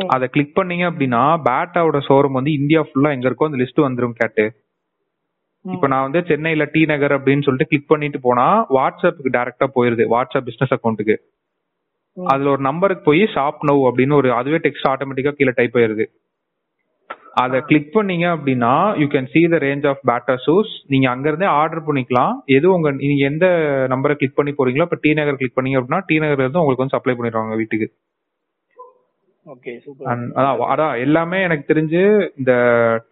[0.08, 4.46] அதை கிளிக் பண்ணீங்க அப்படின்னா பேட்டாவோட ஷோரூம் வந்து இந்தியா ஃபுல்லா எங்க இருக்கோ அந்த லிஸ்ட் வந்துரும் கேட்டு.
[5.66, 8.46] இப்போ நான் வந்து சென்னையில டி நகர் அப்படின்னு சொல்லிட்டு கிளிக் பண்ணிட்டு போனா
[8.78, 11.16] வாட்ஸ்அப்புக்கு டைரக்டா போயிருது வாட்ஸ்அப் பிசினஸ் அக்கௌண்ட்டுக்கு.
[12.18, 16.06] அதுல ஒரு நம்பருக்கு போய் ஷாப் நவ் அப்படின்னு ஒரு அதுவே டெக்ஸ்ட் ஆட்டோமேட்டிக்கா கீழே டைப் ஆயிருது.
[17.42, 21.48] அதை கிளிக் பண்ணீங்க அப்படின்னா you can see the range of Bata shoes நீங்க அங்க இருந்தே
[21.60, 22.34] ஆர்டர் பண்ணிக்கலாம்.
[22.58, 23.46] எது உங்க நீங்க எந்த
[23.94, 26.98] நம்பரை கிளிக் பண்ணி போறீங்களோ இப்போ டி நகர் கிளிக் பண்ணீங்க அப்படின்னா டி நகர்ல இருந்து உங்களுக்கு வந்து
[26.98, 27.88] சப்ளை பண்ணிடுவாங்க வீட்டுக்கு.
[30.74, 32.02] அதான் எல்லாமே எனக்கு தெரிஞ்சு
[32.40, 32.54] இந்த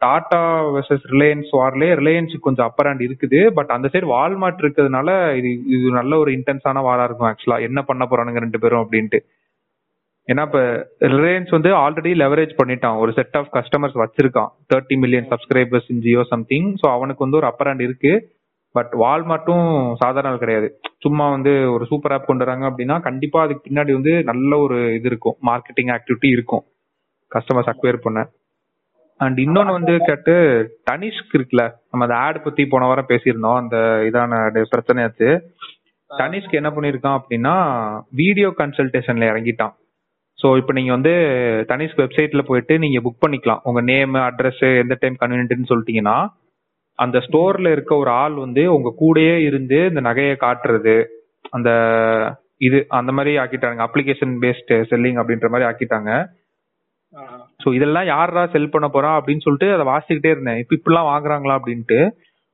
[0.03, 0.41] டாடா
[0.75, 3.39] வெர்சஸ் ரிலையன்ஸ் வார்லயே ரிலையன்ஸ் கொஞ்சம் அப்பர் ஹேண்ட் இருக்குது.
[3.57, 5.09] பட் அந்த சைடு வால்மார்ட் இருக்கிறதுனால
[5.39, 9.21] இது இது நல்ல ஒரு இன்டென்ஸான வாரா இருக்கும் ஆக்சுவலா என்ன பண்ண போறானுங்க ரெண்டு பேரும் அப்படின்ட்டு.
[10.27, 10.59] ஏன்னா இப்ப
[11.15, 12.97] ரிலையன்ஸ் வந்து ஆல்ரெடி லெவரேஜ் பண்ணிட்டான்.
[13.03, 14.51] ஒரு செட் ஆஃப் கஸ்டமர்ஸ் வச்சிருக்கான்.
[14.73, 18.13] Thirty million subscribers in Jio something so அவனுக்கு வந்து ஒரு அப்பர் ஹேண்ட் இருக்கு.
[18.75, 19.67] பட் வால்மார்ட்டும்
[20.01, 20.67] சாதாரண ஆள் கிடையாது.
[21.03, 25.07] சும்மா வந்து ஒரு சூப்பர் ஆப் கொண்டு வராங்க அப்படின்னா கண்டிப்பா அதுக்கு பின்னாடி வந்து நல்ல ஒரு இது
[25.11, 25.37] இருக்கும்.
[25.49, 26.63] மார்க்கெட்டிங் ஆக்டிவிட்டி இருக்கும்.
[27.31, 28.19] கஸ்டமர்ஸ் அக்வயர் பண்ண.
[29.19, 30.33] அண்ட் இன்னொன்னு வந்து கேட்டு
[30.89, 33.59] தனிஷ்க் இருக்குல்ல நம்ம அந்த ஆட் பத்தி போன வாரம் பேசியிருந்தோம்.
[33.61, 33.77] அந்த
[34.09, 34.37] இதான
[34.73, 35.29] பிரச்சனையாச்சு
[36.09, 37.55] தனிஷ்க் என்ன பண்ணிருக்கான் அப்படின்னா
[38.21, 39.73] வீடியோ கன்சல்டேஷன்ல இறங்கிட்டான்.
[40.39, 41.13] ஸோ இப்போ நீங்கள் வந்து
[41.71, 43.63] தனிஷ் வெப்சைட்டில் போயிட்டு நீங்கள் புக் பண்ணிக்கலாம்.
[43.69, 46.17] உங்கள் நேம் அட்ரஸ் எந்த டைம் கன்வீனியன்ட்னு சொல்லிட்டீங்கன்னா
[47.03, 50.95] அந்த ஸ்டோர்ல இருக்க ஒரு ஆள் வந்து உங்க கூடயே இருந்து இந்த நகையை காட்டுறது
[51.55, 51.69] அந்த
[52.67, 53.79] இது அந்த மாதிரி ஆக்கிட்டாங்க.
[53.87, 56.11] அப்ளிகேஷன் பேஸ்ட் செல்லிங் அப்படின்ற மாதிரி ஆக்கிட்டாங்க.
[57.63, 60.59] ஸோ இதெல்லாம் யாரா செல் பண்ண போறா அப்படின்னு சொல்லிட்டு அதை வாசிக்கிட்டே இருந்தேன்.
[60.61, 61.99] இப்போ இப்படிலாம் வாங்குறாங்களா அப்படின்ட்டு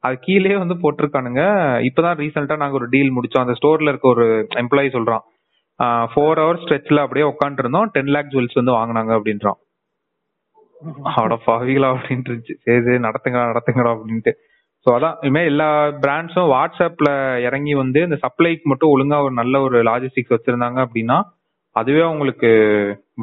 [0.04, 1.44] அது கீழே வந்து போட்டிருக்கானுங்க.
[1.88, 3.46] இப்பதான் ரீசெண்டா நாங்க ஒரு டீல் முடிச்சோம்.
[3.46, 4.26] அந்த ஸ்டோர்ல இருக்க ஒரு
[4.64, 5.24] எம்ப்ளாயி சொல்றான்.
[6.12, 9.60] ஃபோர் ஹவர்ஸ் ஸ்ட்ரெச்ல அப்படியே உட்காந்துட்டு இருந்தோம் டென் லேக் ஜுவல்ஸ் வந்து வாங்குனாங்க அப்படின்றான்.
[11.22, 14.32] அட பாவிகளா அப்படின்ட்டு இருந்துச்சு சரி சரி நடத்துங்கடா நடத்துங்கடா அப்படின்ட்டு.
[14.86, 15.68] ஸோ அதான் இனிமே எல்லா
[16.04, 17.10] பிராண்ட்ஸும் வாட்ஸ்அப்ல
[17.48, 21.18] இறங்கி வந்து இந்த சப்ளைக்கு மட்டும் ஒழுங்கா ஒரு நல்ல ஒரு லாஜிஸ்டிக்ஸ் வச்சிருந்தாங்க அப்படின்னா
[21.76, 22.50] அதுவே உங்களுக்கு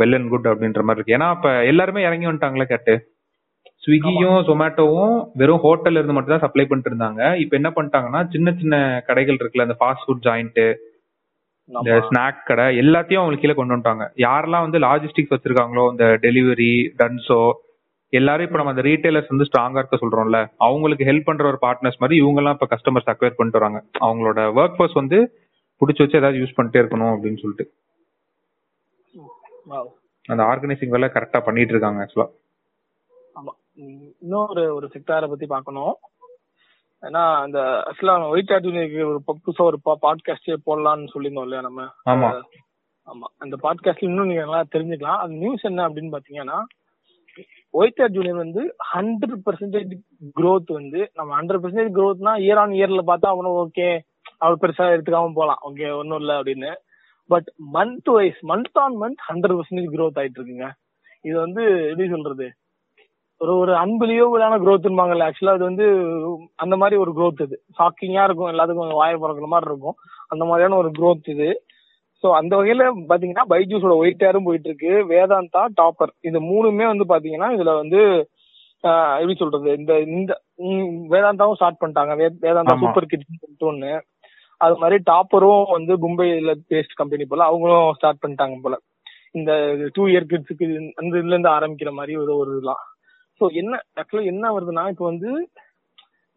[0.00, 1.16] வெல் அண்ட் குட் அப்படின்ற மாதிரி இருக்கு.
[1.18, 2.94] ஏன்னா இப்ப எல்லாருமே இறங்கி வந்துட்டாங்களே கேட்டு.
[3.84, 7.22] ஸ்விக்கியும் ஜொமேட்டோவும் வெறும் ஹோட்டல்ல இருந்து மட்டும் தான் சப்ளை பண்ணிட்டு இருந்தாங்க.
[7.44, 8.74] இப்போ என்ன பண்ணிட்டாங்கன்னா சின்ன சின்ன
[9.08, 10.60] கடைகள் இருக்குல்ல இந்த ஃபாஸ்ட் ஃபுட் ஜாயிண்ட்
[11.68, 11.96] இந்த.
[12.08, 14.04] ஸ்நாக் கடை எல்லாத்தையும் அவங்களுக்கு கீழே கொண்டு வந்துட்டாங்க.
[14.24, 17.40] யாரெல்லாம் வந்து லாஜிஸ்டிக்ஸ் வச்சிருக்காங்களோ இந்த டெலிவரி டன்ஸோ
[18.12, 22.16] எல்லாரும் இப்ப நம்ம அந்த ரீட்டைலர்ஸ் வந்து ஸ்ட்ராங்கா இருக்க சொல்றோம்ல அவங்களுக்கு ஹெல்ப் பண்ற ஒரு பார்ட்னர்ஸ் மாதிரி
[22.22, 23.78] இவங்க எல்லாம் இப்ப கஸ்டமர்ஸ் அக்வயர் பண்ணிட்டு வராங்க.
[24.06, 25.18] அவங்களோட ஒர்க் ஃபோர்ஸ் வந்து
[25.80, 27.66] புடிச்சு வச்சு ஏதாவது யூஸ் பண்ணிட்டே இருக்கணும் அப்படின்னு சொல்லிட்டு.
[30.28, 32.28] அந்த ஆர்கனைசிங் வேலை கரெக்டா பண்ணிட்டு இருக்காங்க ஆக்சுவலா
[33.36, 33.52] ஆமா.
[34.22, 35.94] இன்னொரு ஒரு செக்டாரை பத்தி பார்க்கணும்.
[37.02, 41.82] ஏன்னா அந்த ஆக்சுவலா ஒயிட் ஆர்டினிக்கு ஒரு புதுசா ஒரு பாட்காஸ்டே போடலாம்னு சொல்லியிருந்தோம் இல்லையா நம்ம?
[41.82, 42.42] ஆமா.
[43.06, 43.26] ஆமா.
[43.38, 45.16] அந்த பாட்காஸ்ட்ல இன்னும் நீங்க நல்லா தெரிஞ்சுக்கலாம்.
[45.16, 46.62] அது நியூஸ் என்ன அப்படின்னு பாத்தீங்கன்னா
[47.70, 49.98] ஒயிட் ஆர் ஜூனியர் வந்து ஹண்ட்ரட் பர்சன்டேஜ்
[50.40, 54.00] growth வந்து நம்ம ஹண்ட்ரட் பர்சன்டேஜ் க்ரோத்னா இயர் ஆன் இயர்ல பார்த்தா அவனும் ஓகே
[54.38, 55.58] அவர் பெருசா எடுத்துக்காம போலாம்.
[55.70, 56.74] ஓகே ஒன்னும் இல்ல அப்படின்னு.
[57.26, 60.70] But month wise month on month hundred percentage growth ஆயிட்டு இருக்குங்க.
[61.20, 62.52] இது வந்து எப்படி சொல்றது?
[63.42, 65.84] ஒரு ஒரு அன்பிலியபிளான growthன்பாங்கல்ல ஆக்சுவலா அது வந்து
[66.62, 67.56] அந்த மாதிரி ஒரு growth இது.
[67.78, 69.96] ஷாக்கிங்கா இருக்கும் எல்லாத்துக்கும் வாய பிறக்கிற மாதிரி இருக்கும்.
[70.32, 71.48] அந்த மாதிரியான ஒரு growth இது.
[72.22, 77.48] சோ அந்த வகையில பாத்தீங்கன்னா பைஜூஸோட ஒயிட் ஏரும் போயிட்டு இருக்கு வேதாந்தா டாப்பர் இது மூணுமே வந்து பாத்தீங்கன்னா
[77.56, 78.00] இதுல வந்து
[79.18, 79.68] எப்படி சொல்றது?
[79.80, 80.32] இந்த இந்த
[81.12, 82.12] வேதாந்தாவும் ஸ்டார்ட் பண்ணிட்டாங்க.
[82.44, 82.76] வேதாந்தா.
[82.84, 83.92] சூப்பர் கிட்ஸ் ஒண்ணு.
[84.60, 88.76] அது மாதிரி டாப்பரும் வந்து மும்பைல பேஸ்ட் கம்பெனி போல அவங்களும் ஸ்டார்ட் பண்ணிட்டாங்க போல.
[89.38, 89.52] இந்த
[89.96, 90.66] டூ இயர் கிட்ஸுக்கு
[91.00, 92.82] அந்த இதுல இருந்து ஆரம்பிக்கிற மாதிரி ஒரு ஒரு இதெல்லாம்.
[93.40, 95.30] சோ என்ன ஆக்சுவலா என்ன வருதுன்னா இப்போ வந்து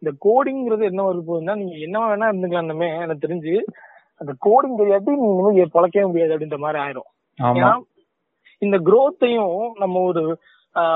[0.02, 3.54] இந்த கோடிங்கிறது என்ன வருது போகுதுன்னா நீங்க என்ன வேணா இருந்துக்கலாமே எனக்கு தெரிஞ்சு
[4.20, 7.08] அந்த கோடிங் தெரியாட்டி நீங்க இனிமே பொழைக்கவே முடியாது அப்படின்ற மாதிரி ஆயிரும்.
[7.38, 7.72] ஏன்னா
[8.62, 10.22] இந்த growth-ஐயும் நம்ம ஒரு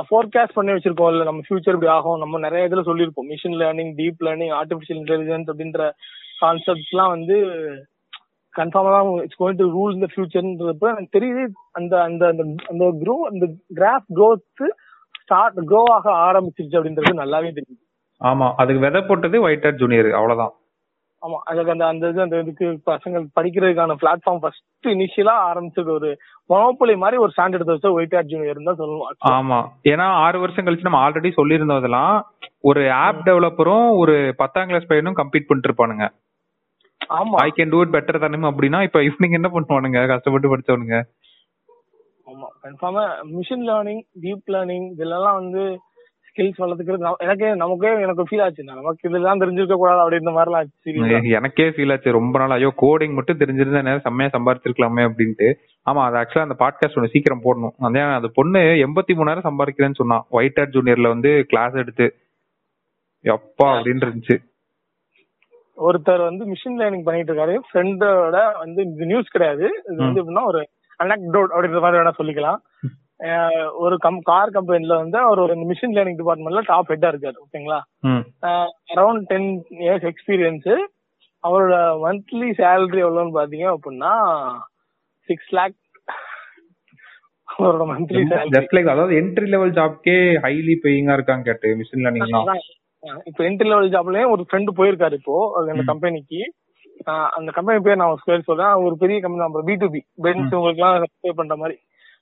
[0.09, 3.29] ஃபோர்காஸ்ட் பண்ணி வச்சிருக்கோம் இல்ல நம்ம ஃபியூச்சர் இப்படி ஆகும் நம்ம நிறைய இதுல சொல்லியிருப்போம்.
[3.33, 5.87] Machine learning deep learning artificial intelligence அப்படின்ற
[6.43, 7.37] கான்செப்ட்ஸ் எல்லாம் வந்து
[8.55, 11.45] கன்ஃபார்மா தான் இட்ஸ் கோயிங் டு ரூல் இந்த ஃபியூச்சர்ன்றப்ப எனக்கு தெரியுது.
[11.79, 12.25] அந்த அந்த
[12.73, 13.47] அந்த க்ரோ அந்த
[13.81, 14.65] கிராஃப் growth
[15.31, 17.83] ஸ்டார்ட் க்ரோ ஆக ஆரம்பிச்சிருச்சு அப்படின்றது நல்லாவே தெரியுது.
[18.21, 20.55] ஆமா அதுக்கு விதை போட்டது ஒயிட் ஹேர் ஜூனியர் அவ்வளவுதான்.
[21.23, 26.11] ஆமா அதுக்கு அந்த அந்த இது அந்த இதுக்கு பசங்க படிக்கிறதுக்கான பிளாட்ஃபார்ம் ஃபர்ஸ்ட் இனிஷியலா ஆரம்பிச்சது ஒரு
[26.51, 29.59] மொனோபொலி மாதிரி ஒரு ஸ்டாண்ட் எடுத்து வச்ச ஒயிட் ஆட் ஜூனியர் தான் சொல்லுவோம் ஆமா
[29.93, 32.15] ஏன்னா ஆறு வருஷம் கழிச்சு நம்ம ஆல்ரெடி சொல்லியிருந்தோம் இதெல்லாம்
[32.71, 36.07] ஒரு ஆப் டெவலப்பரும் ஒரு பத்தாம் கிளாஸ் பையனும் கம்பீட் பண்ணிட்டு இருப்பானுங்க
[37.19, 40.01] ஆமா I can do it better தானே அப்படின்னா இப்ப இவனுங்க என்ன பண்ணுவானுங்க?
[40.11, 40.97] கஷ்டப்பட்டு படிச்சவனுங்க.
[42.41, 42.49] ஆமா.
[42.65, 43.05] கன்ஃபார்மா
[43.37, 45.79] மிஷின் லேர்னிங் டீப் லேர்னிங் இதெல்லாம் வந்து
[46.29, 48.65] ஸ்கில்ஸ் வளர்த்துக்கிறது எனக்கே நமக்கே எனக்கு ஃபீல் ஆச்சு.
[48.65, 51.31] நமக்கு இதெல்லாம் தெரிஞ்சிருக்க கூடாது அப்படின்ற மாதிரிலாம் ஆச்சு.
[51.39, 52.51] எனக்கே ஃபீல் ஆச்சு ரொம்ப நாள்.
[52.51, 55.49] ஐயோ கோடிங் மட்டும் தெரிஞ்சிருந்தா நேரம் செம்மையா சம்பாரிச்சிருக்கலாமே அப்படின்ட்டு.
[55.87, 57.75] ஆமா அது ஆக்சுவலா அந்த பாட்காஸ்ட் ஒன்று சீக்கிரம் போடணும்.
[57.79, 62.15] அதே அந்த பொண்ணு எண்பத்தி மூணாயிரம் சம்பாதிக்கிறேன்னு சொன்னான் ஒயிட் ஹேர் ஜூனியர்ல வந்து கிளாஸ் எடுத்து
[63.25, 64.39] எப்பா அப்படின்னு இருந்துச்சு.
[65.79, 67.59] ஒருத்தர் வந்து மிஷின் லேர்னிங் பண்ணிட்டு இருக்காரு.
[67.69, 69.83] ஃப்ரெண்டோட வந்து இது நியூஸ் கிடையாது.
[69.93, 70.69] இது வந்து எப்படின்னா ஒரு
[71.01, 72.61] அனக்டோட் அப்படின்ற மாதிரி வேணா சொல்லிக்கலாம்.
[73.81, 77.81] ஒரு கம் கார் கம்பெனில வந்து அவர் ஒரு மிஷின் லேர்னிங் டிபார்ட்மெண்ட்ல டாப் ஹெட்டா இருக்காரு ஓகேங்களா?
[78.95, 79.51] அரௌண்ட் டென்
[79.83, 80.71] இயர்ஸ் எக்ஸ்பீரியன்ஸ்
[81.45, 84.13] அவரோட மந்த்லி சேலரி எவ்வளவுன்னு பாத்தீங்க அப்படின்னா
[85.29, 85.77] சிக்ஸ் லேக்
[87.49, 88.23] அவரோட மந்த்லி
[88.57, 92.51] ஜஸ்ட் லைக் அதாவது என்ட்ரி லெவல் ஜாப்க்கே ஹைலி பேயிங்கா இருக்காங்க கேட்டு மிஷின் லேர்னிங்லாம்
[93.29, 96.41] இப்போ என்ட்ரி லெவல் ஜாப்லயும் ஒரு ஃப்ரெண்டு போயிருக்காரு இப்போ அந்த கம்பெனிக்கு
[97.37, 98.75] அந்த கம்பெனி பேர் நான் ஸ்கொயர் சொல்றேன்.
[98.87, 99.69] ஒரு பெரிய கம்பெனி தான்.
[99.69, 101.77] பி டு பி பென்ஸ் உங்களுக்கு எல்லாம் பே பண்ற மாதிரி.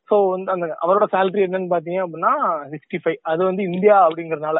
[0.08, 2.32] சோ வந்து அந்த அவரோட சேலரி என்னன்னு பாத்தீங்க அப்படின்னா
[2.74, 4.58] சிக்ஸ்டி ஃபைவ் அது வந்து இந்தியா அப்படிங்கறதுனால.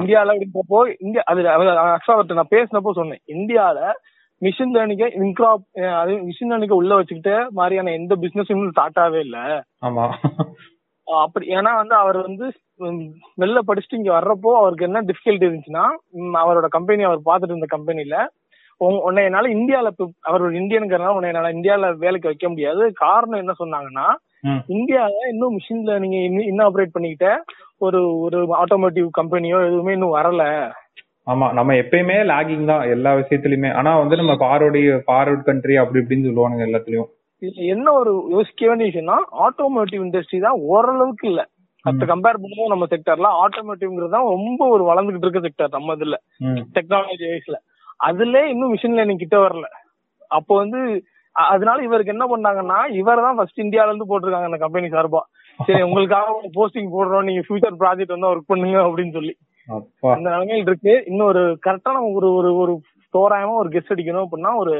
[0.00, 3.22] இந்தியால அப்படின்றப்போ இந்தியா அது அவர்கிட்ட நான் பேசினப்போ சொன்னேன்.
[3.36, 3.80] இந்தியால
[4.42, 5.64] மிஷின் லேர்னிங்க இன்க்ராப்
[6.00, 9.38] அது மிஷின் லேர்னிங்க உள்ள வச்சுக்கிட்டு மாதிரியான எந்த பிசினஸும் ஸ்டார்ட் ஆகவே இல்ல.
[11.06, 12.46] அப்படி ஏன்னா வந்து அவர் வந்து
[13.42, 15.84] வெளில படிச்சுட்டு இங்க வர்றப்போ அவருக்கு என்ன டிஃபிகல்ட்டி இருந்துச்சுன்னா
[16.42, 18.16] அவரோட கம்பெனி அவர் பார்த்துட்டு இருந்த கம்பெனில
[19.04, 19.90] உன்னை என்னால இந்தியால
[20.20, 22.82] அவர் ஒரு இந்தியனுங்கிறனால உன்னை என்னால இந்தியால வேலைக்கு வைக்க முடியாது.
[23.02, 24.06] காரணம் என்ன சொன்னாங்கன்னா.
[24.76, 27.28] இந்தியால இன்னும் மிஷின் லேர்னிங் இன்னும் ஆப்ரேட் பண்ணிக்கிட்ட
[27.80, 30.44] ஒரு ஒரு ஆட்டோமோட்டிவ் கம்பெனியோ எதுவுமே இன்னும் வரல.
[31.26, 33.70] ஆமா நம்ம எப்பயுமே லாகிங் தான் எல்லா விஷயத்துலயுமே.
[33.72, 37.10] ஆனா வந்து நம்ம ஃபார்வர்டு ஃபார்வர்ட் கண்ட்ரி அப்படி இப்படின்னு சொல்லுவானுங்க எல்லாத்துலயும்.
[37.74, 41.42] என்ன ஒரு யோசிக்க வேண்டிய விஷயம்னா ஆட்டோமோட்டிவ் இண்டஸ்ட்ரி தான் ஓரளவுக்கு இல்ல.
[41.84, 46.18] மத்த கம்பேர் பண்ணும்போது நம்ம செக்டர்ல ஆட்டோமோட்டிவ்ங்கிறது தான் ரொம்ப ஒரு வளர்ந்துகிட்டு இருக்க செக்டர் நம்ம இதுல.
[46.76, 47.56] டெக்னாலஜி வைஸ்ல
[48.08, 49.66] அதுல இன்னும் மிஷின் லேர்னிங் கிட்ட வரல.
[50.30, 50.80] அப்போ வந்து
[51.36, 55.20] அதனால இவருக்கு என்ன பண்ணாங்கன்னா இவர் தான் ஃபர்ஸ்ட் இந்தியால இருந்து போட்டிருக்காங்க அந்த கம்பெனி சார்பா.
[55.58, 57.26] சரி உங்களுக்காக போஸ்டிங் போடுறோம்.
[57.28, 59.34] நீங்க ஃபியூச்சர் ப்ராஜெக்ட் வந்து ஒர்க் பண்ணுங்க அப்படின்னு சொல்லி.
[60.14, 60.94] அந்த நிலைமையில் இருக்கு.
[61.10, 62.72] இன்னும் ஒரு கரெக்டான ஒரு ஒரு ஒரு
[63.14, 64.74] தோராயமா ஒரு கெஸ் அடிக்கணும் அப்படின்னா ஒரு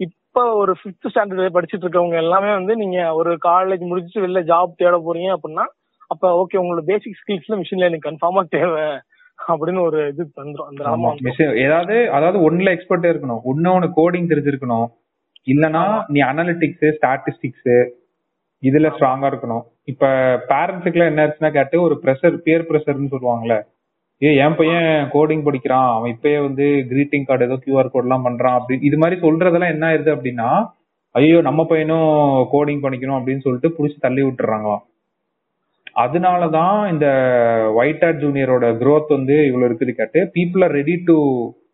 [0.00, 4.96] இப்ப ஒரு ஃபிஃப்த் ஸ்டாண்டர்ட் படிச்சிட்டு இருக்கவங்க எல்லாமே வந்து நீங்க ஒரு காலேஜ் முடிச்சுட்டு வெளில ஜாப் தேட
[5.06, 5.66] போறீங்க அப்படின்னா
[6.12, 8.86] அப்ப ஓகே உங்களோட பேசிக் ஸ்கில்ஸ்ல மிஷின் லேர்னிங் கன்ஃபார்மா தேவை.
[9.38, 13.42] அப்படின்னு ஒரு இது வந்துரும் அந்த ஏதாவது அதாவது ஒண்ணுல எக்ஸ்பர்ட் இருக்கணும்.
[13.50, 14.86] ஒன்னு கோடிங் தெரிஞ்சிருக்கணும்.
[15.52, 15.82] இல்லனா
[16.14, 17.72] நீ அனாலிட்டிக்ஸ் ஸ்டாட்டிஸ்டிக்ஸ்
[18.62, 19.64] இதுல ஸ்ட்ராங்கா இருக்கணும்.
[19.84, 20.06] இப்ப
[20.50, 23.56] பேரண்ட்ஸுக்குலாம் என்ன ஆச்சுன்னா கேட்டு ஒரு ப்ரெஷர் பியர் ப்ரெஷர்னு சொல்லுவாங்கல்ல.
[24.22, 25.88] ஏ என் பையன் கோடிங் படிக்கிறான்.
[25.94, 28.78] அவன் இப்பயே வந்து கிரீட்டிங் கார்டு ஏதோ கியூஆர் கோட் எல்லாம் பண்றான் அப்படி.
[28.88, 30.48] இது மாதிரி சொல்றதெல்லாம் என்ன ஆயிருது அப்படின்னா
[31.14, 32.08] ஐயோ நம்ம பையனும்
[32.52, 34.82] கோடிங் பண்ணிக்கணும் அப்படின்னு சொல்லிட்டு புடிச்சு தள்ளி விட்டுறாங்களாம்.
[35.96, 37.06] அதனாலதான் இந்த
[37.76, 41.16] ஒயிட் ஹேட் ஜூனியரோட growth வந்து இவ்வளவு இருக்குது கேட்டு people are ready to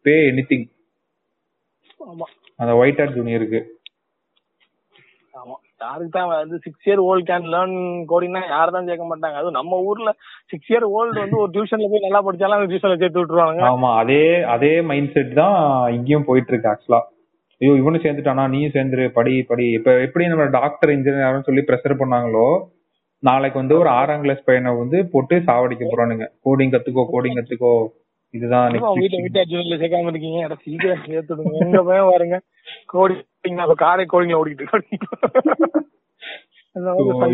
[0.06, 0.66] pay anything
[2.00, 2.26] ஆமா.
[2.58, 3.60] அந்த ஒயிட் ஹேட் ஜூனியருக்கு
[5.34, 5.56] ஆமா.
[5.82, 7.76] யாருக்கு தான் வந்து six year old can learn
[8.10, 9.36] கோடிங்னா யாரும் தான் சேர்க்க மாட்டாங்க.
[9.38, 10.10] அதுவும் நம்ம ஊர்ல
[10.52, 14.22] சிக்ஸ் இயர் ஓல்டு வந்து ஒரு டியூஷன்ல போய் நல்லா படிச்சாலும் அந்த டியூஷன்ல சேர்த்து விட்டுருவாங்க ஆமா அதே
[14.54, 15.56] அதே மைண்ட் செட் தான்
[15.96, 17.00] இங்கேயும் போயிட்டு இருக்கு ஆக்சுவலா
[17.60, 18.44] ஐயோ இவனும் சேர்ந்துட்டானா?
[18.48, 19.64] நீயும் சேர்ந்துரு படி படி.
[19.78, 22.46] இப்ப எப்படி நம்ம டாக்டர் இன்ஜினியர் சொல்லி ப்ரெஷர் பண்ணாங்களோ
[23.22, 26.26] நாளைக்கு வந்து ஒரு ஆறாம் கிளாஸ் பையனை வந்து போட்டு சாவடிக்க போறானுங்க.
[26.46, 27.72] கோடிங் கத்துக்கோ கோடிங் கத்துக்கோ.
[28.34, 28.66] இதுதான்
[29.00, 30.40] வீட்டை வீட்டை ஜூனியர்ல சேர்க்காம இருக்கீங்க.
[30.46, 31.54] அட சீக்கிரம் சேர்த்துடுங்க.
[31.64, 32.36] எங்க பையன் பாருங்க.
[32.94, 34.98] கோடிங் அப்ப காரை கோடிங்ல ஓடிக்கிட்டு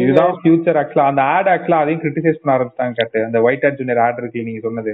[0.03, 3.19] இதுதான் ஃபியூச்சர் ஆக்சுவலா அந்த ஆட் ஆக்சுவலா அதையும் கிரிட்டிசைஸ் பண்ண ஆரம்பிச்சிட்டாங்க கேட்டு.
[3.29, 4.93] அந்த ஒயிட் ஹேட் ஜூனியர் ஆட் இருக்குல்ல நீங்க சொன்னது?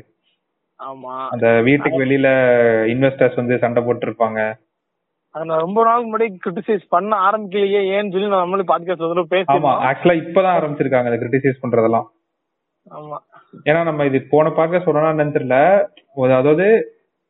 [0.81, 1.15] ஆமா.
[1.35, 2.29] அந்த வீட்டுக்கு வெளியில
[2.95, 4.41] இன்வெஸ்டர்ஸ் வந்து சண்டை போட்டு இருப்பாங்க
[5.35, 9.33] அத நான் ரொம்ப நாளுக்கு முன்னாடி கிரிட்டிசைஸ் பண்ண ஆரம்பிக்கலையே ஏன்னு சொல்லி நான் நம்மளே பாட்காஸ்ட் வந்து ஆமா
[9.35, 12.07] பேசிருந்தோம் ஆக்சுவலா இப்பதான் ஆரம்பிச்சிருக்காங்க அந்த கிரிட்டிசைஸ் பண்றதெல்லாம்.
[12.91, 13.19] ஆமா.
[13.65, 15.59] ஏன்னா நம்ம இது போன பார்க்க சொன்னா என்னன்னு தெரியல
[16.25, 16.67] அதாவது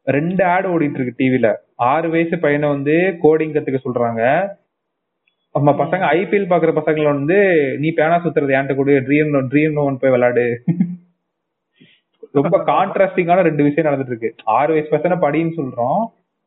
[0.06, 4.22] ரெண்டு ஆட் ஓடிட்டு இருக்கு டிவில ஆறு வயசு பையனை வந்து கோடிங் கத்துக்க சொல்றாங்க.
[5.54, 7.36] நம்ம பசங்க ஐபிஎல் பாக்குற பசங்களை வந்து
[7.78, 10.46] நீ பேனா சுத்துறது ஏன்ட்ட கூட ட்ரீம் ட்ரீம் லோன் போய் விளையாடு.
[12.32, 16.02] ரொம்ப கான்ட்ராஸ்டிங்கான ரெண்டு விஷயம் நடந்துட்டு இருக்கு ஆறு வயசு பசங்க படின்னு சொல்றோம்.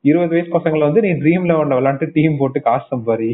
[0.09, 3.29] இருபது வயசு பசங்களை வந்து நீ ட்ரீம் லெவன்ல விளையாண்டு டீம் போட்டு காசு சம்பாரி.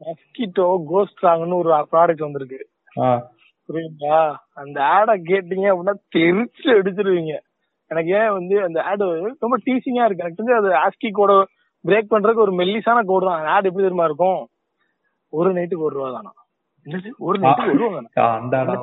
[0.00, 2.60] மஸ்கிட்டோ கோஸ்ட்ராங்னு ஒரு ப்ராடக்ட் வந்திருக்கு.
[3.68, 4.20] புரியுங்களா
[4.62, 7.34] அந்த ஆட கேட்டீங்க அப்படின்னா தெரிச்சு அடிச்சிருவீங்க.
[7.90, 9.06] எனக்கு ஏன் வந்து அந்த ஆடு
[9.44, 10.24] ரொம்ப டீசிங்கா இருக்கு.
[10.24, 11.32] எனக்கு தெரிஞ்சு அது ஆஸ்கி கோட
[11.84, 13.48] பிரேக் பண்றதுக்கு ஒரு மெல்லிசான கோடு தான்.
[13.54, 14.40] ஆட் எப்படி தெரியுமா இருக்கும்?
[15.38, 16.32] ஒரு நைட்டுக்கு ஒரு ரூபா தானா?
[17.28, 18.02] ஒரு நைட்டுக்கு ஒரு ரூபா
[18.50, 18.82] தானா?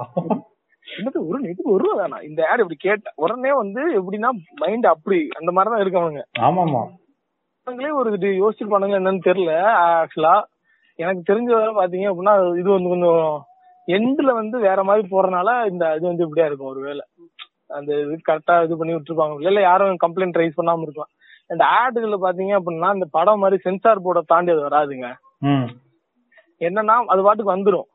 [0.91, 4.29] என்னது ஒரு நைட்டுக்கு ஒரு ரூபா தானா இந்த ஆட் இப்படி கேட்ட உடனே வந்து எப்படின்னா
[4.61, 6.81] மைண்ட் அப்படி அந்த மாதிரி தான் இருக்கு அவங்க ஆமாமா.
[7.67, 9.53] அவங்களே ஒரு இது யோசிச்சிருப்பானுங்க என்னன்னு தெரியல.
[9.99, 10.35] ஆக்சுவலா
[10.99, 13.25] எனக்கு தெரிஞ்ச வரை பாத்தீங்க அப்படின்னா இது வந்து கொஞ்சம்
[13.87, 17.03] எண்ட்ல வந்து வேற மாதிரி போறதுனால இந்த இது வந்து இப்படியா இருக்கும் ஒருவேளை
[17.77, 19.35] அந்த இது கரெக்டா இது பண்ணி விட்டுருப்பாங்க.
[19.49, 21.11] இல்ல யாரும் கம்ப்ளைண்ட் ரைஸ் பண்ணாம இருக்கலாம்.
[21.49, 25.07] இந்த ஆடுகள்ல பாத்தீங்க அப்படின்னா இந்த படம் மாதிரி சென்சார் போர்டை தாண்டி அது வராதுங்க
[26.61, 27.87] என்னன்னா அது பாட்டுக்கு வந்துரும்.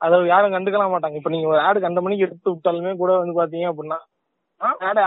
[0.00, 1.18] அதை யாரும் கண்டுக்கலாம் மாட்டாங்க.
[1.20, 3.98] இப்ப நீங்க ஒரு ஆடு கண்ட மணிக்கு எடுத்து விட்டாலுமே கூட வந்து பாத்தீங்க அப்படின்னா
[4.88, 5.00] ஆடு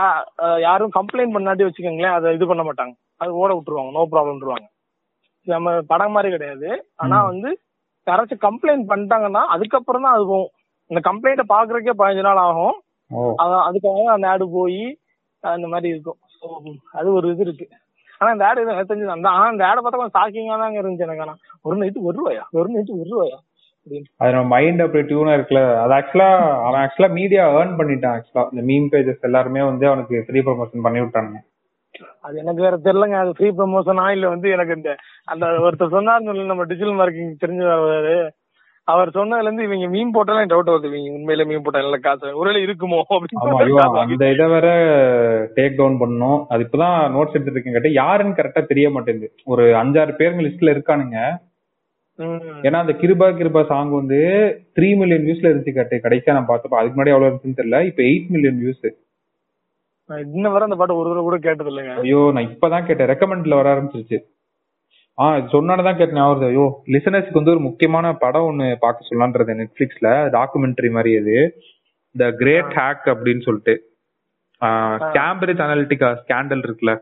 [0.66, 2.92] யாரும் கம்ப்ளைண்ட் பண்ணாட்டி வச்சுக்கோங்களேன் அதை இது பண்ண மாட்டாங்க.
[3.22, 3.92] அது ஓட விட்டுருவாங்க.
[3.96, 4.66] நோ ப்ராப்ளம்ன்றவாங்க
[5.46, 6.68] நம்ம படம் மாதிரி கிடையாது.
[7.02, 7.18] ஆனா.
[7.30, 7.50] வந்து
[8.06, 10.50] யாராச்சும் கம்ப்ளைண்ட் பண்ணிட்டாங்கன்னா அதுக்கப்புறம் தான் அது போகும்.
[10.90, 12.76] இந்த கம்ப்ளைண்ட்டை பாக்குறதுக்கே பதினஞ்சு நாள் ஆகும்.
[13.66, 14.82] அதுக்காக அந்த ஆடு போய்
[15.42, 16.18] அந்த மாதிரி இருக்கும்.
[16.98, 17.66] அது ஒரு இது இருக்கு.
[18.20, 21.24] ஆனா இந்த ஆடு எனக்கு தெரிஞ்சது அந்த ஆனா இந்த ஆடை பார்த்தா கொஞ்சம் ஷாக்கிங்கா தாங்க இருந்துச்சு எனக்கு.
[21.26, 22.44] ஆனா ஒரு நைட்டு ஒரு ரூபாயா?
[22.58, 23.38] ஒரு நைட்டு ஒரு ரூபாயா?
[24.16, 26.28] அது நம்ம மைண்ட் அப்படி டியூனா இருக்குல்ல அது ஆக்சுவலா
[26.66, 31.00] அவன் ஆக்சுவலா மீடியா ஏர்ன் பண்ணிட்டான் ஆக்சுவலா இந்த மீம் பேஜஸ் எல்லாருமே வந்து அவனுக்கு ஃப்ரீ ப்ரொமோஷன் பண்ணி
[31.00, 31.40] விட்டானுங்க.
[32.22, 33.16] அது எனக்கு வேற தெரியலங்க.
[33.22, 34.90] அது ஃப்ரீ ப்ரமோஷனா இல்ல வந்து எனக்கு இந்த
[35.26, 38.20] அந்த ஒருத்தர் சொன்னார் நம்ம டிஜிட்டல் மார்க்கெட்டிங் தெரிஞ்சவர்
[38.88, 39.10] அவர்.
[39.16, 40.88] சொன்னதுல இருந்து இவங்க மீன் போட்டாலும் டவுட் வருது.
[40.90, 42.30] இவங்க உண்மையில மீன் போட்டா நல்ல காசு.
[42.40, 43.00] ஒருவேளை இருக்குமோ
[44.04, 44.68] அந்த இதை வேற
[45.58, 46.40] டேக் டவுன் பண்ணணும்.
[46.52, 49.30] அது இப்பதான் நோட்ஸ் எடுத்துட்டு இருக்கேன் கேட்டு யாருன்னு கரெக்டா தெரிய மாட்டேங்குது.
[49.44, 51.20] ஒரு அஞ்சாறு பேருங்க லிஸ்ட்ல இருக்கானுங்க.
[52.66, 54.18] ஏன்னா அந்த கிருபா கிருபா சாங் வந்து
[54.78, 55.96] த்ரீ மில்லியன் வியூஸ்ல இருந்துச்சு கேட்டு.
[56.06, 57.80] கடைசியா நான் பார்த்தப்ப அதுக்கு முன்னாடி எவ்வளவு இருந்துச்சுன்னு தெரியல.
[57.90, 58.88] இப்ப எயிட் மில்லியன் வியூஸ்
[60.36, 61.92] இன்ன வரை அந்த பாட்டு ஒரு தடவை கூட கேட்டது இல்லைங்க.
[62.04, 63.10] ஐயோ நான் இப்பதான் கேட்டேன்.
[63.10, 64.18] ரெக்கமெண்ட்ல வர ஆரம்பிச்சிருச்சு.
[65.18, 66.50] ஆ சொன்னானதான் கேட்டேன் ஞாபகம்.
[66.52, 71.36] ஐயோ லிசனர்ஸ்க்கு வந்து ஒரு முக்கியமான படம் ஒண்ணு பார்க்க சொல்லலான்றது நெட்ஃபிளிக்ஸ்ல டாக்குமெண்ட்ரி மாதிரி அது.
[72.14, 73.74] த கிரேட் ஹேக் அப்படின்னு சொல்லிட்டு.
[75.18, 76.94] கேம்பிரிட்ஜ் அனாலிட்டிகா ஸ்கேண்டல் இருக்குல்ல.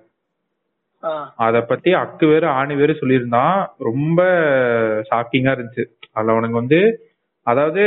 [1.39, 3.59] அத பத்தி அக்கு வேறு ஆணி வேறு சொல்லியிருந்தான்
[3.89, 4.21] ரொம்ப
[5.11, 5.85] ஷாக்கிங்கா இருந்துச்சு.
[6.13, 6.81] அதுல அவனுங்க வந்து
[7.47, 7.83] அதாவது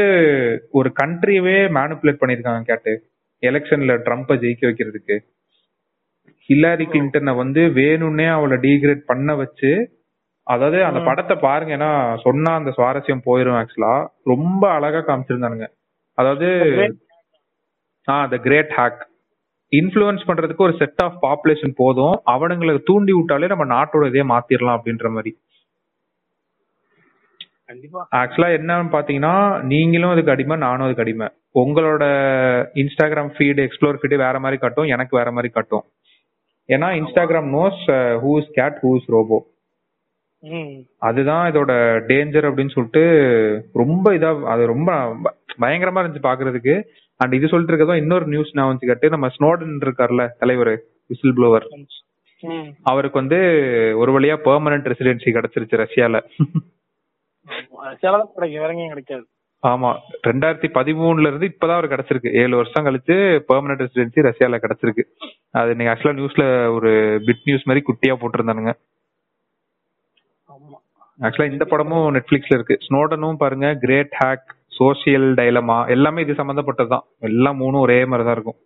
[0.72, 2.94] ஒரு கண்ட்ரியவே மேனிப்புலேட் பண்ணிருக்காங்க கேட்டு.
[3.44, 5.16] எலெக்ஷன்ல ட்ரம்ப்பை ஜெயிக்க வைக்கிறதுக்கு.
[6.50, 9.72] ஹில்லாரி கிளின்டனை வந்து வேணும்னே அவளை டீக்ரேட் பண்ண வச்சு
[10.48, 11.00] அதாவது அந்த.
[11.10, 11.72] படத்தை பாருங்க.
[11.78, 11.92] ஏன்னா
[12.26, 13.94] சொன்னா அந்த சுவாரஸ்யம் போயிரும் ஆக்சுவலா
[14.32, 15.68] ரொம்ப அழகா காமிச்சிருந்தானுங்க.
[16.18, 16.98] அதாவது Great
[18.08, 19.02] uh the great hack
[19.72, 22.16] influence பண்றதுக்கு ஒரு செட் ஆஃப் பாப்புலேஷன் போதும்.
[22.34, 25.32] அவனுங்களை தூண்டி விட்டாலே நம்ம நாட்டோட இதே மாத்திரலாம் அப்படின்ற மாதிரி.
[28.22, 29.36] ஆக்சுவலா என்னன்னு பாத்தீங்கன்னா
[29.72, 31.28] நீங்களும் அதுக்கு அடிமை நானும் அதுக்கு அடிமை.
[31.62, 32.04] உங்களோட
[32.82, 35.86] இன்ஸ்டாகிராம் ஃபீடு எக்ஸ்ப்ளோர் ஃபீடு வேற மாதிரி காட்டும் எனக்கு வேற மாதிரி காட்டும்.
[36.70, 37.82] ஏன்னா Instagram knows
[38.24, 39.40] who's cat who's robot
[41.08, 41.72] அதுதான் இதோட
[42.10, 43.04] டேஞ்சர் அப்படின்னு சொல்லிட்டு
[43.82, 44.92] ரொம்ப இதா அது ரொம்ப
[45.64, 46.76] பயங்கரமா இருந்துச்சு பாக்குறதுக்கு
[47.22, 50.74] அண்ட் இது சொல்லிட்டு இருக்கதும் இன்னொரு நியூஸ் நான் வந்து கேட்டு நம்ம ஸ்னோடன் இருக்கார்ல தலைவர்
[51.08, 51.66] விசில் ப்ளோவர்
[52.92, 53.40] அவருக்கு வந்து
[53.98, 56.22] ஒரு வழியா பெர்மனன்ட் ரெசிடென்சி கிடைச்சிருச்சு ரஷ்யால.
[58.88, 59.26] கிடைக்காது.
[59.68, 59.90] ஆமா
[60.28, 62.30] ரெண்டாயிரத்தி பதிமூணுல இருந்து இப்பதான் அவர் கிடைச்சிருக்கு.
[62.44, 63.18] ஏழு வருஷம் கழிச்சு
[63.50, 65.04] பெர்மனன்ட் ரெசிடென்சி ரஷ்யால கிடைச்சிருக்கு.
[65.60, 66.92] அது நீங்க ஆக்சுவலா நியூஸ்ல ஒரு
[67.26, 68.74] பிட் நியூஸ் மாதிரி குட்டியா போட்டிருந்தானுங்க.
[70.54, 70.80] ஆமா.
[71.26, 72.78] ஆக்சுவலா இந்த படமும் நெட்ஃபிளிக்ஸ்ல இருக்கு.
[72.88, 74.50] ஸ்னோடனும் பாருங்க கிரேட் ஹேக்
[74.82, 77.06] சோசியல் டைலமா எல்லாமே இது சம்பந்தப்பட்டதுதான்.
[77.30, 78.60] எல்லாம் மூணும் ஒரே மாதிரி தான் இருக்கும்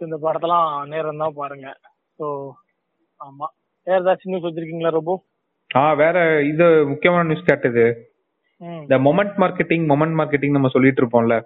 [0.00, 1.68] இந்த படத்தெல்லாம் நேரம் தான் பாருங்க.
[2.18, 2.26] ஸோ
[3.20, 3.46] ஆமா.
[3.86, 5.12] வேற ஏதாச்சும் நியூஸ் வச்சிருக்கீங்களா ரொம்ப
[5.70, 6.16] ஆ வேற
[6.50, 7.84] இது முக்கியமான நியூஸ் கேட்டது.
[8.82, 11.36] இந்த மொமெண்ட் மார்க்கெட்டிங் மொமெண்ட் மார்க்கெட்டிங் நம்ம சொல்லிட்டு இருப்போம்ல.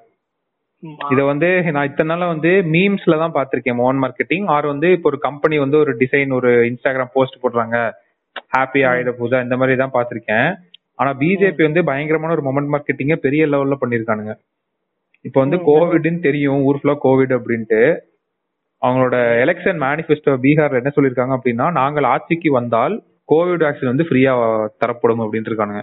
[1.12, 5.18] இத வந்து நான் இத்தனை நாளா வந்து மீம்ஸ்ல தான் பாத்திருக்கேன் மோகன் மார்க்கெட்டிங் ஆர் வந்து இப்போ ஒரு
[5.27, 7.77] கம்பெனி வந்து ஒரு டிசைன் ஒரு இன்ஸ்டாகிராம் போஸ்ட் போடுறாங்க.
[8.55, 10.48] ஹாப்பி ஆயிட போதா இந்த மாதிரி தான் பாத்திருக்கேன்
[10.99, 14.33] ஆனா பிஜேபி வந்து பயங்கரமான ஒரு மொமெண்ட் மார்க்கெட்டிங்க பெரிய லெவல்ல பண்ணிருக்கானுங்க.
[15.25, 15.59] இப்போ வந்து.
[15.69, 17.83] கோவிட்னு தெரியும் ஊர் ஃபுல்லா கோவிட் அப்படின்ட்டு.
[18.83, 22.95] அவங்களோட எலெக்ஷன் மேனிஃபெஸ்டோ பீகார்ல என்ன சொல்லிருக்காங்க அப்படின்னா நாங்கள் ஆட்சிக்கு வந்தால்
[23.33, 24.33] கோவிட் வேக்சின் வந்து ஃப்ரீயா
[24.83, 25.83] தரப்படும் அப்படின்னு இருக்கானுங்க.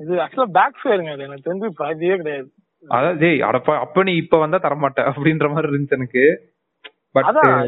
[0.00, 1.26] இது ஆக்சுவலா பேக் ஃபேருங்க இது.
[1.28, 2.48] எனக்கு தெரிஞ்சு பாதியே கிடையாது.
[2.84, 6.24] அதான் ஜெய் அடப்பா அப்ப நீ இப்ப வந்தா தரமாட்ட அப்படின்ற மாதிரி இருந்துச்சு எனக்கு.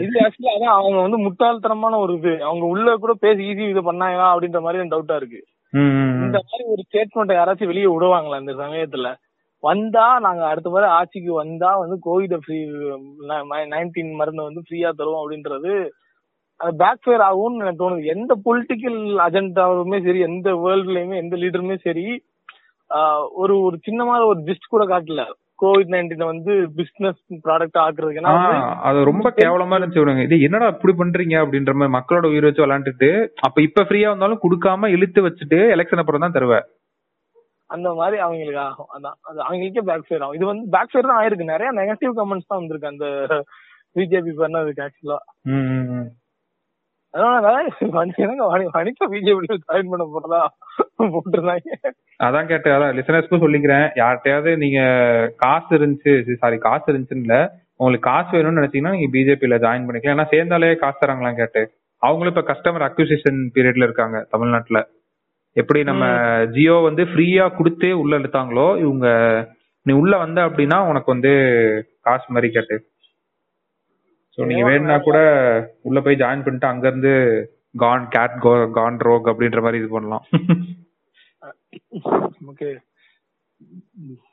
[0.05, 2.35] இது ஆக்சுவலா அதான் அவங்க வந்து முட்டாள்தனமான ஒரு இது.
[2.49, 5.41] அவங்க உள்ள கூட பேசி ஈஸி இது பண்ணாங்களா அப்படின்ற மாதிரி டவுட்டா இருக்கு.
[5.73, 9.09] இந்த மாதிரி ஒரு ஸ்டேட்மெண்ட் யாராச்சும் வெளியே விடுவாங்களா இந்த சமயத்துல?
[9.63, 12.59] வந்தா நாங்க அடுத்த முறை ஆட்சிக்கு வந்தா வந்து கோவிட் ஃப்ரீ
[13.75, 15.73] நைன்டீன் மருந்து வந்து ஃப்ரீயா தருவோம் அப்படின்றது
[16.61, 18.03] அது பேக் ஃபேர் ஆகும்னு எனக்கு தோணுது.
[18.15, 22.07] எந்த பொலிட்டிக்கல் அஜெண்டாவுமே சரி எந்த வேர்ல்ட்லயுமே எந்த லீடருமே சரி
[22.91, 23.03] ஒரு
[23.41, 25.23] ஒரு ஒரு சின்னமான ஒரு ஜிஸ்ட் கூட காட்டல.
[25.63, 31.37] கோவிட் நைன்டீன் வந்து பிசினஸ் ப்ராடக்ட் ஆக்குறதுக்கு அது ரொம்ப கேவலமா இருந்துச்சு இவனுங்க இது என்னடா இப்படி பண்றீங்க
[31.43, 33.11] அப்படின்ற மாதிரி மக்களோட உயிர் வச்சு விளையாண்டுட்டு
[33.49, 36.67] அப்ப இப்ப ஃப்ரீயா வந்தாலும் கொடுக்காம இழுத்து வச்சுட்டு எலெக்ஷன் அப்புறம் தான் தருவேன்
[37.71, 38.89] அந்த மாதிரி அவங்களுக்கு ஆகும்.
[38.97, 39.17] அதான்.
[39.29, 40.37] அது அவங்களுக்கே பேக் ஃபேர் ஆகும்.
[40.39, 41.53] இது வந்து பேக் ஃபேர் தான் ஆயிருக்கு.
[41.53, 42.93] நிறைய நெகட்டிவ் கமெண்ட்ஸ் தான் வந்திருக்கு.
[42.93, 43.07] அந்த
[43.97, 45.19] பிஜேபி பண்ணதுக்கு ஆக்சுவலா
[52.21, 53.87] அதான் கேட்டேன் அதான் லிசனர்ஸ்க்கும் சொல்லிக்கிறேன்.
[54.01, 54.81] யார்கிட்டயாவது நீங்க
[55.37, 57.37] காசு இருந்துச்சு சாரி காசு இருந்துச்சுன்னு இல்ல
[57.77, 60.17] உங்களுக்கு காசு வேணும்னு நினைச்சீங்கன்னா நீங்க பிஜேபியில ஜாயின் பண்ணிக்கலாம்.
[60.17, 61.63] ஏன்னா சேர்ந்தாலே காசு தராங்களாம் கேட்டு
[62.03, 64.81] அவங்களும் இப்ப கஸ்டமர் அக்விசிஷன் பீரியட்ல இருக்காங்க தமிழ்நாட்டுல.
[65.57, 66.05] எப்படி நம்ம
[66.55, 69.07] ஜியோ வந்து ஃப்ரீயா கொடுத்து உள்ள எடுத்தாங்களோ இவங்க
[69.87, 71.33] நீ உள்ள வந்த அப்படின்னா உனக்கு வந்து
[72.01, 72.77] காசு மாதிரி கேட்டு
[74.39, 75.19] சோ நீங்க வேணும்னா கூட
[75.83, 77.43] உள்ள போய் ஜாயின் பண்ணிட்டு அங்க இருந்து
[77.77, 80.23] கான் கேட் கோ கான் ரோக் அப்படின்ற மாதிரி இது பண்ணலாம்.
[82.51, 82.79] ஓகே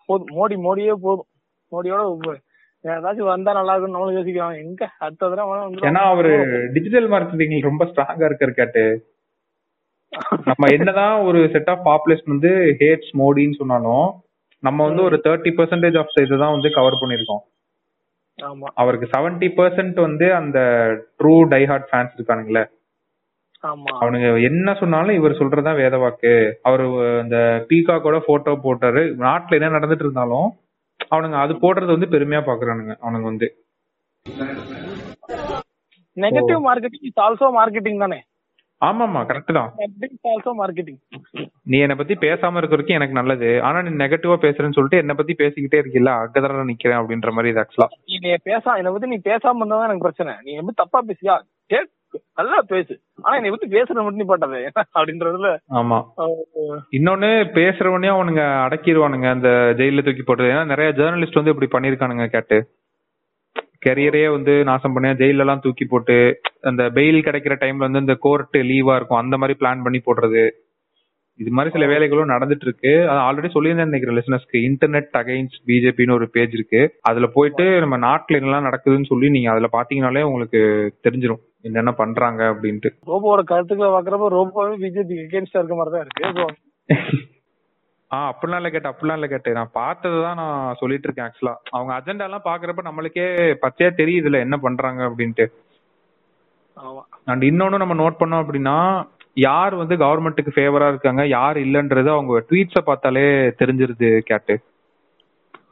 [0.10, 0.38] போதும்.
[0.38, 1.28] மோடி மோடியே போதும்.
[1.72, 2.38] மோடியோட
[2.84, 5.90] ஏதாச்சும் வந்தா நல்லா இருக்கும்னு நம்மளும் யோசிக்கிறாங்க எங்க அடுத்த தடவை.
[5.90, 6.32] ஏன்னா அவரு
[6.76, 9.06] டிஜிட்டல் மார்க்கெட்டிங் ரொம்ப ஸ்ட்ராங்கா இருக்காரு கேட்டு.
[10.50, 14.24] நம்ம என்னதான் ஒரு செட் ஆஃப் பாப்புலேஷன் வந்து ஹேட்ஸ் மோடின்னு சொன்னாலும்
[14.64, 17.44] நம்ம வந்து ஒரு தேர்ட்டி பெர்சன்டேஜ் ஆஃப் இதுதான் வந்து கவர் பண்ணிருக்கோம்
[18.74, 20.60] அவருக்கு செவன்டி பெர்சென்ட் வந்து அந்த
[21.20, 22.64] ட்ரூ டைஹார்ட் ஃபேன்ஸ் இருக்கானுங்களே.
[23.64, 23.92] ஆமா.
[24.02, 26.60] அவனுங்க என்ன சொன்னாலும் இவர் சொல்றதா வேத வாக்கு.
[26.62, 26.86] அவரு
[27.22, 29.02] அந்த பீகாக்கோட போட்டோ போட்டாரு.
[29.18, 30.50] நாட்டுல என்ன நடந்துட்டு இருந்தாலும்
[31.12, 33.48] அவனுங்க அது போடுறது வந்து பெருமையா பாக்குறானுங்க அவனுங்க வந்து.
[36.18, 38.20] Negative marketing is also marketing தானே?
[38.82, 39.70] ஆமாமா கரெக்ட் தான்.
[40.32, 41.00] ஆல்சோ மார்க்கெட்டிங்
[41.66, 43.50] நீ என்ன பத்தி பேசாம இருக்க வரைக்கும் எனக்கு நல்லது.
[43.68, 47.90] ஆனா நீ நெகட்டிவா பேசுறேன்னு சொல்லிட்டு என்ன பத்தி பேசிக்கிட்டே இருக்கீல்ல அங்கதான் நிக்கிறேன் அப்படின்ற மாதிரி இது ஆக்சுவலா
[48.26, 50.34] நீ பேசா என்னை பத்தி நீ பேசாம இருந்தா தான் எனக்கு பிரச்சனை.
[50.46, 51.36] நீ எப்படி தப்பா பேசியா?
[52.38, 52.94] நல்லா பேசு.
[53.24, 54.60] ஆனா என்னை பத்தி பேசுறது மட்டும் நீ பட்டது
[54.96, 55.50] அப்படின்றதுல.
[55.80, 55.98] ஆமா.
[56.98, 62.58] இன்னொன்னு பேசுறவனையும் அவனுங்க அடக்கிடுவானுங்க அந்த ஜெயில தூக்கி போட்டது ஏன்னா நிறைய ஜேர்னலிஸ்ட் வந்து இப்படி பண்ணிருக்கானுங்க கேட்டு.
[63.86, 66.16] கெரியரே வந்து நாசம் பண்ண ஜெயில எல்லாம் தூக்கி போட்டு
[66.70, 69.22] அந்த பெயில் கிடைக்கிற டைம்ல வந்து இந்த கோர்ட் லீவா இருக்கும்.
[69.24, 70.44] அந்த மாதிரி பிளான் பண்ணி போடுறது.
[71.40, 76.26] இது மாதிரி சில வேலைகளும் நடந்துட்டு இருக்கு அது ஆல்ரெடி சொல்லியிருந்தேன் நினைக்கிறேன் லிசனஸ்க்கு இன்டர்நெட் அகைன்ஸ்ட் பிஜேபின்னு ஒரு
[76.36, 76.82] பேஜ் இருக்கு.
[77.10, 80.62] அதுல போயிட்டு நம்ம நாட்டுல என்னெல்லாம் நடக்குதுன்னு சொல்லி நீங்க அதுல பாத்தீங்கன்னாலே உங்களுக்கு
[81.08, 81.42] தெரிஞ்சிரும்.
[81.68, 82.92] என்னென்ன பண்றாங்க அப்படின்ட்டு.
[83.12, 87.28] ரோபோவோட கருத்துக்களை பாக்குறப்ப ரோபோவே பிஜேபி எகேன்ஸ்டா இருக்க மாதிரி தான் இருக்கு
[88.12, 89.52] ஆ அப்படிலாம் இல்ல கேட்டு அப்படிலாம் இல்ல கேட்டு.
[89.54, 93.26] நான் பார்த்ததுதான் நான் சொல்லிட்டு இருக்கேன் ஆக்சுவலா அவங்க அஜெண்டா எல்லாம் பாக்குறப்ப நம்மளுக்கே
[93.64, 95.46] பச்சையா தெரியுதுல என்ன பண்றாங்க அப்படின்ட்டு.
[97.28, 98.76] அண்ட் இன்னொன்னு நம்ம நோட் பண்ணோம் அப்படின்னா
[99.38, 103.26] யார் வந்து கவர்மெண்ட்டுக்கு ஃபேவரா இருக்காங்க யார் இல்லன்றது அவங்க ட்வீட்ஸை பார்த்தாலே
[103.60, 104.56] தெரிஞ்சிருது கேட்டு.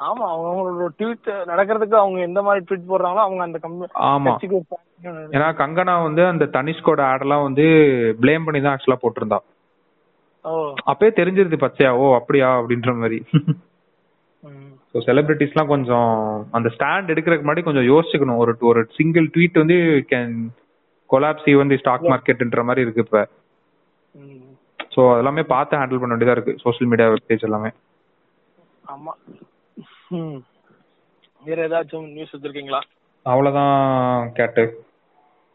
[0.01, 4.33] ஆமா அவங்களோட ட்வீட் நடக்கிறதுக்கு அவங்க எந்த மாதிரி ட்வீட் போடுறாங்களோ அவங்க அந்த கம்பெனி ஆமா.
[5.33, 7.65] ஏன்னா கங்கனா வந்து அந்த தனிஷ்கோட ஆடெல்லாம் வந்து
[8.21, 9.56] ப்ளேம் பண்ணி தான் ஆக்சுவலா போட்டிருந்தா ஓ
[10.91, 13.17] அப்பயே தெரிஞ்சிருது பச்சையா ஓ அப்படியா அப்படின்ற மாதிரி.
[14.91, 16.11] ஸோ செலிபிரிட்டிஸ்லாம் கொஞ்சம்
[16.51, 18.41] அந்த ஸ்டாண்ட் எடுக்கிறதுக்கு முன்னாடி கொஞ்சம் யோசிச்சுக்கணும்.
[18.43, 19.77] ஒரு ஒரு சிங்கிள் ட்வீட் வந்து
[20.11, 20.35] can
[21.09, 23.21] collapse even the stock மார்க்கெட்ன்ற மாதிரி இருக்கு இப்போ.
[24.93, 26.53] ஸோ அதெல்லாமே பார்த்து ஹேண்டில் பண்ண வேண்டியதா இருக்கு.
[26.63, 27.71] சோஷியல் மீடியா வெப்சைட்ஸ் எல்லாமே.
[28.85, 29.13] ஆமா.
[31.43, 32.81] வேற ஏதாச்சும் நியூஸ் வச்சிருக்கீங்களா
[33.25, 34.63] அவ்வளோதான் கேட்டு.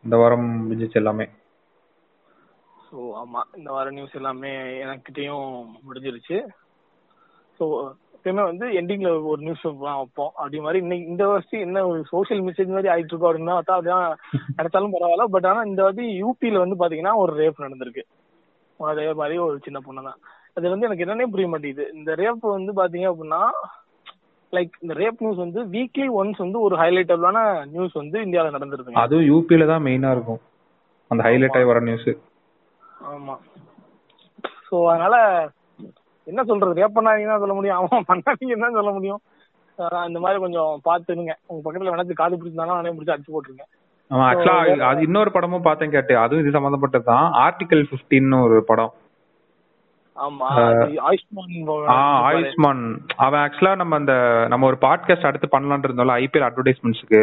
[0.04, 1.26] இந்த வாரம் முடிஞ்சிச்சு எல்லாமே.
[2.92, 4.50] ஸோ ஆமா இந்த வார நியூஸ் எல்லாமே
[4.84, 5.44] எனக்கிட்டையும்
[5.84, 6.38] முடிஞ்சிருச்சு.
[7.60, 7.64] ஸோ
[8.16, 10.32] எப்பயுமே வந்து எண்டிங்ல ஒரு நியூஸ் வைப்போம்.
[10.36, 14.04] அப்படி மாதிரி இன்னைக்கு இந்த வருஷம் என்ன ஒரு சோஷியல் மெசேஜ் மாதிரி ஆயிட்டு இருக்கோம் அப்படின்னா பார்த்தா அப்படிதான்
[14.58, 15.26] நடத்தாலும் பரவாயில்ல.
[15.34, 18.04] பட் ஆனா இந்த வாட்டி யூபியில வந்து பாத்தீங்கன்னா ஒரு ரேப் நடந்திருக்கு.
[18.80, 20.20] அதே மாதிரி ஒரு சின்ன பொண்ணு தான்.
[20.56, 21.86] அது வந்து எனக்கு என்னன்னே புரிய மாட்டேங்குது.
[21.94, 23.42] இந்த ரேப் வந்து பாத்தீங்க அப்படின்னா
[24.52, 27.38] லைக் இந்த ரேப் நியூஸ் வந்து வீக்லி ஒன்ஸ் வந்து ஒரு ஹைலைட்டபிளான
[27.70, 29.02] நியூஸ் வந்து இந்தியாவில் நடந்திருக்குங்க.
[29.04, 30.40] அதுவும் யூபியில தான் மெயினா இருக்கும்.
[31.10, 32.10] அந்த ஹைலைட் ஆகி வர நியூஸ்
[33.10, 33.34] ஆமா.
[34.68, 35.16] சோ அதனால
[36.26, 36.78] என்ன சொல்றது?
[36.78, 37.78] ரேப் பண்ணாதீங்கன்னா சொல்ல முடியும்.
[37.80, 39.22] அவன் பண்ணாதீங்கன்னு தான் சொல்ல முடியும்.
[40.08, 43.64] இந்த மாதிரி கொஞ்சம் பாத்துருங்க உங்க பக்கத்துல வேணாச்சும் காது பிடிச்சிருந்தாலும் நானே பிடிச்சி அடிச்சு போட்டுருங்க
[44.10, 44.56] அவன் ஆக்சுவலா
[44.88, 47.26] அது இன்னொரு படமும் பார்த்தேன் கேட்டு அதுவும் இது சம்மந்தப்பட்டது தான்.
[47.44, 48.92] ஆர்டிகல் ஃபிஃப்டின்னு ஒரு படம்.
[52.26, 52.82] ஆயுஷ்மான்
[53.24, 54.14] அவன் ஆக்சுவலா நம்ம அந்த
[54.52, 57.22] நம்ம ஒரு பாட்காஸ்ட் அடுத்து பண்ணலாம்னு இருந்தோம்ல ஐபிஎல் அட்வர்டைஸ்மெண்ட்ஸ்க்கு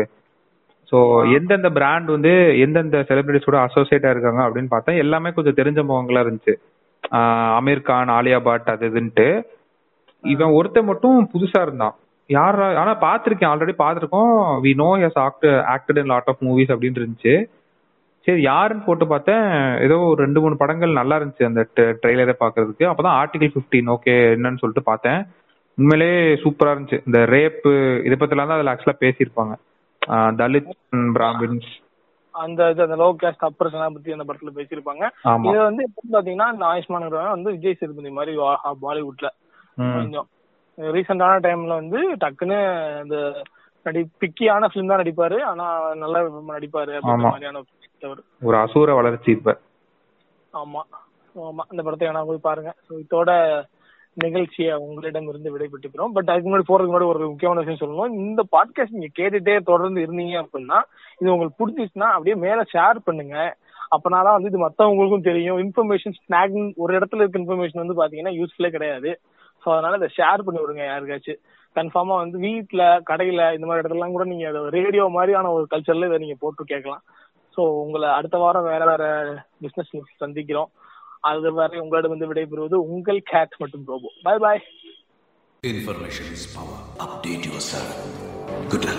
[0.92, 0.98] ஸோ
[1.38, 2.32] எந்தெந்த பிராண்ட் வந்து
[2.66, 6.54] எந்தெந்த செலிபிரிட்டிஸ் கூட அசோசியேட்டா இருக்காங்க அப்படின்னு பார்த்தா எல்லாமே கொஞ்சம் தெரிஞ்ச முகங்களா இருந்துச்சு.
[7.58, 9.28] அமீர் கான் ஆலியா பட் அது இதுன்ட்டு.
[10.24, 11.96] இவன் ஒருத்தன் மட்டும் புதுசா இருந்தான்.
[12.30, 14.34] யாரா ஆனா பாத்திருக்கேன் ஆல்ரெடி பாத்திருக்கோம்
[14.66, 17.36] we know his actor acted in lot of movies அப்படின்னு இருந்துச்சு.
[18.28, 19.46] சரி யாருன்னு போட்டு பார்த்தேன்.
[19.86, 21.62] ஏதோ ஒரு ரெண்டு மூணு படங்கள் நல்லா இருந்துச்சு அந்த
[22.02, 25.22] ட்ரெய்லரை பாக்குறதுக்கு அப்பதான் ஆர்டிகல் 15 ஓகே என்னன்னு சொல்லிட்டு பார்த்தேன்.
[25.78, 26.12] உண்மையிலே
[26.44, 27.00] சூப்பரா இருந்துச்சு.
[27.08, 27.72] இந்த ரேப்பு
[28.08, 29.54] இதை பத்திலாம் தான் அதுல ஆக்சுவலா பேசியிருப்பாங்க.
[30.10, 31.70] தலித் பிராமின்ஸ்.
[32.34, 35.04] அந்த இது அந்த லோ கேஸ்ட் அப்பர்ஸ் பத்தி அந்த படத்துல பேசியிருப்பாங்க.
[35.48, 38.38] இது வந்து பாத்தீங்கன்னா இந்த ஆயுஷ்மான் வந்து விஜய் சேதுபதி மாதிரி
[38.82, 39.28] பாலிவுட்ல.
[39.76, 40.28] கொஞ்சம்.
[40.78, 42.60] ரீசெண்டான டைம்ல வந்து டக்குன்னு
[43.04, 43.44] இந்த
[43.86, 45.42] நடி பிக்கியான ஃபிலிம் தான் நடிப்பாரு.
[45.44, 46.20] ஆனா நல்லா
[46.50, 47.02] நடிப்பாரு.
[47.02, 47.62] மாதிரியான
[48.42, 49.58] ஒரு அசூர வளர்ச்சி இப்ப.
[50.54, 50.82] ஆமா.
[51.36, 51.64] ஆமா.
[51.72, 52.74] இந்த படத்தை வேணா போய் பாருங்க.
[52.90, 53.32] இதோட
[54.24, 56.14] நிகழ்ச்சியை உங்களிடம் இருந்து விடைபெற்றுக்கிறோம்.
[56.14, 58.16] பட் அதுக்கு முன்னாடி போறதுக்கு முன்னாடி ஒரு முக்கியமான விஷயம் சொல்லணும்.
[58.20, 60.80] இந்த பாட்காஸ்ட் நீங்க கேட்டுட்டே தொடர்ந்து இருந்தீங்க அப்படின்னா
[61.18, 63.58] இது உங்களுக்கு பிடிச்சிச்சுன்னா அப்படியே மேல ஷேர் பண்ணுங்க.
[63.96, 65.60] அப்பனாதான் வந்து இது மத்தவங்களுக்கும் தெரியும்.
[65.60, 69.20] இன்ஃபர்மேஷன் ஸ்நாக் ஒரு இடத்துல இருக்க இன்ஃபர்மேஷன் வந்து பாத்தீங்கன்னா யூஸ்ஃபுல்லே கிடையாது.
[69.64, 71.40] ஸோ அதனால இதை ஷேர் பண்ணி விடுங்க யாருக்காச்சும்.
[71.76, 76.36] கன்ஃபார்மா வந்து வீட்டுல கடையில இந்த மாதிரி இடத்துலலாம் கூட நீங்க ரேடியோ மாதிரியான ஒரு கல்ச்சர்ல இதை நீங்க
[76.40, 77.04] போட்டு கேட்கலாம்.
[77.56, 79.04] ஸோ உங்களை அடுத்த வாரம் வேற வேற
[79.62, 80.70] பிசினஸ் சந்திக்கிறோம்.
[81.24, 84.62] அது வரை உங்களிடம் வந்து விடைபெறுவது உங்கள் கேட் மற்றும் robot bye bye
[85.64, 87.98] information is power update yourself
[88.72, 88.90] good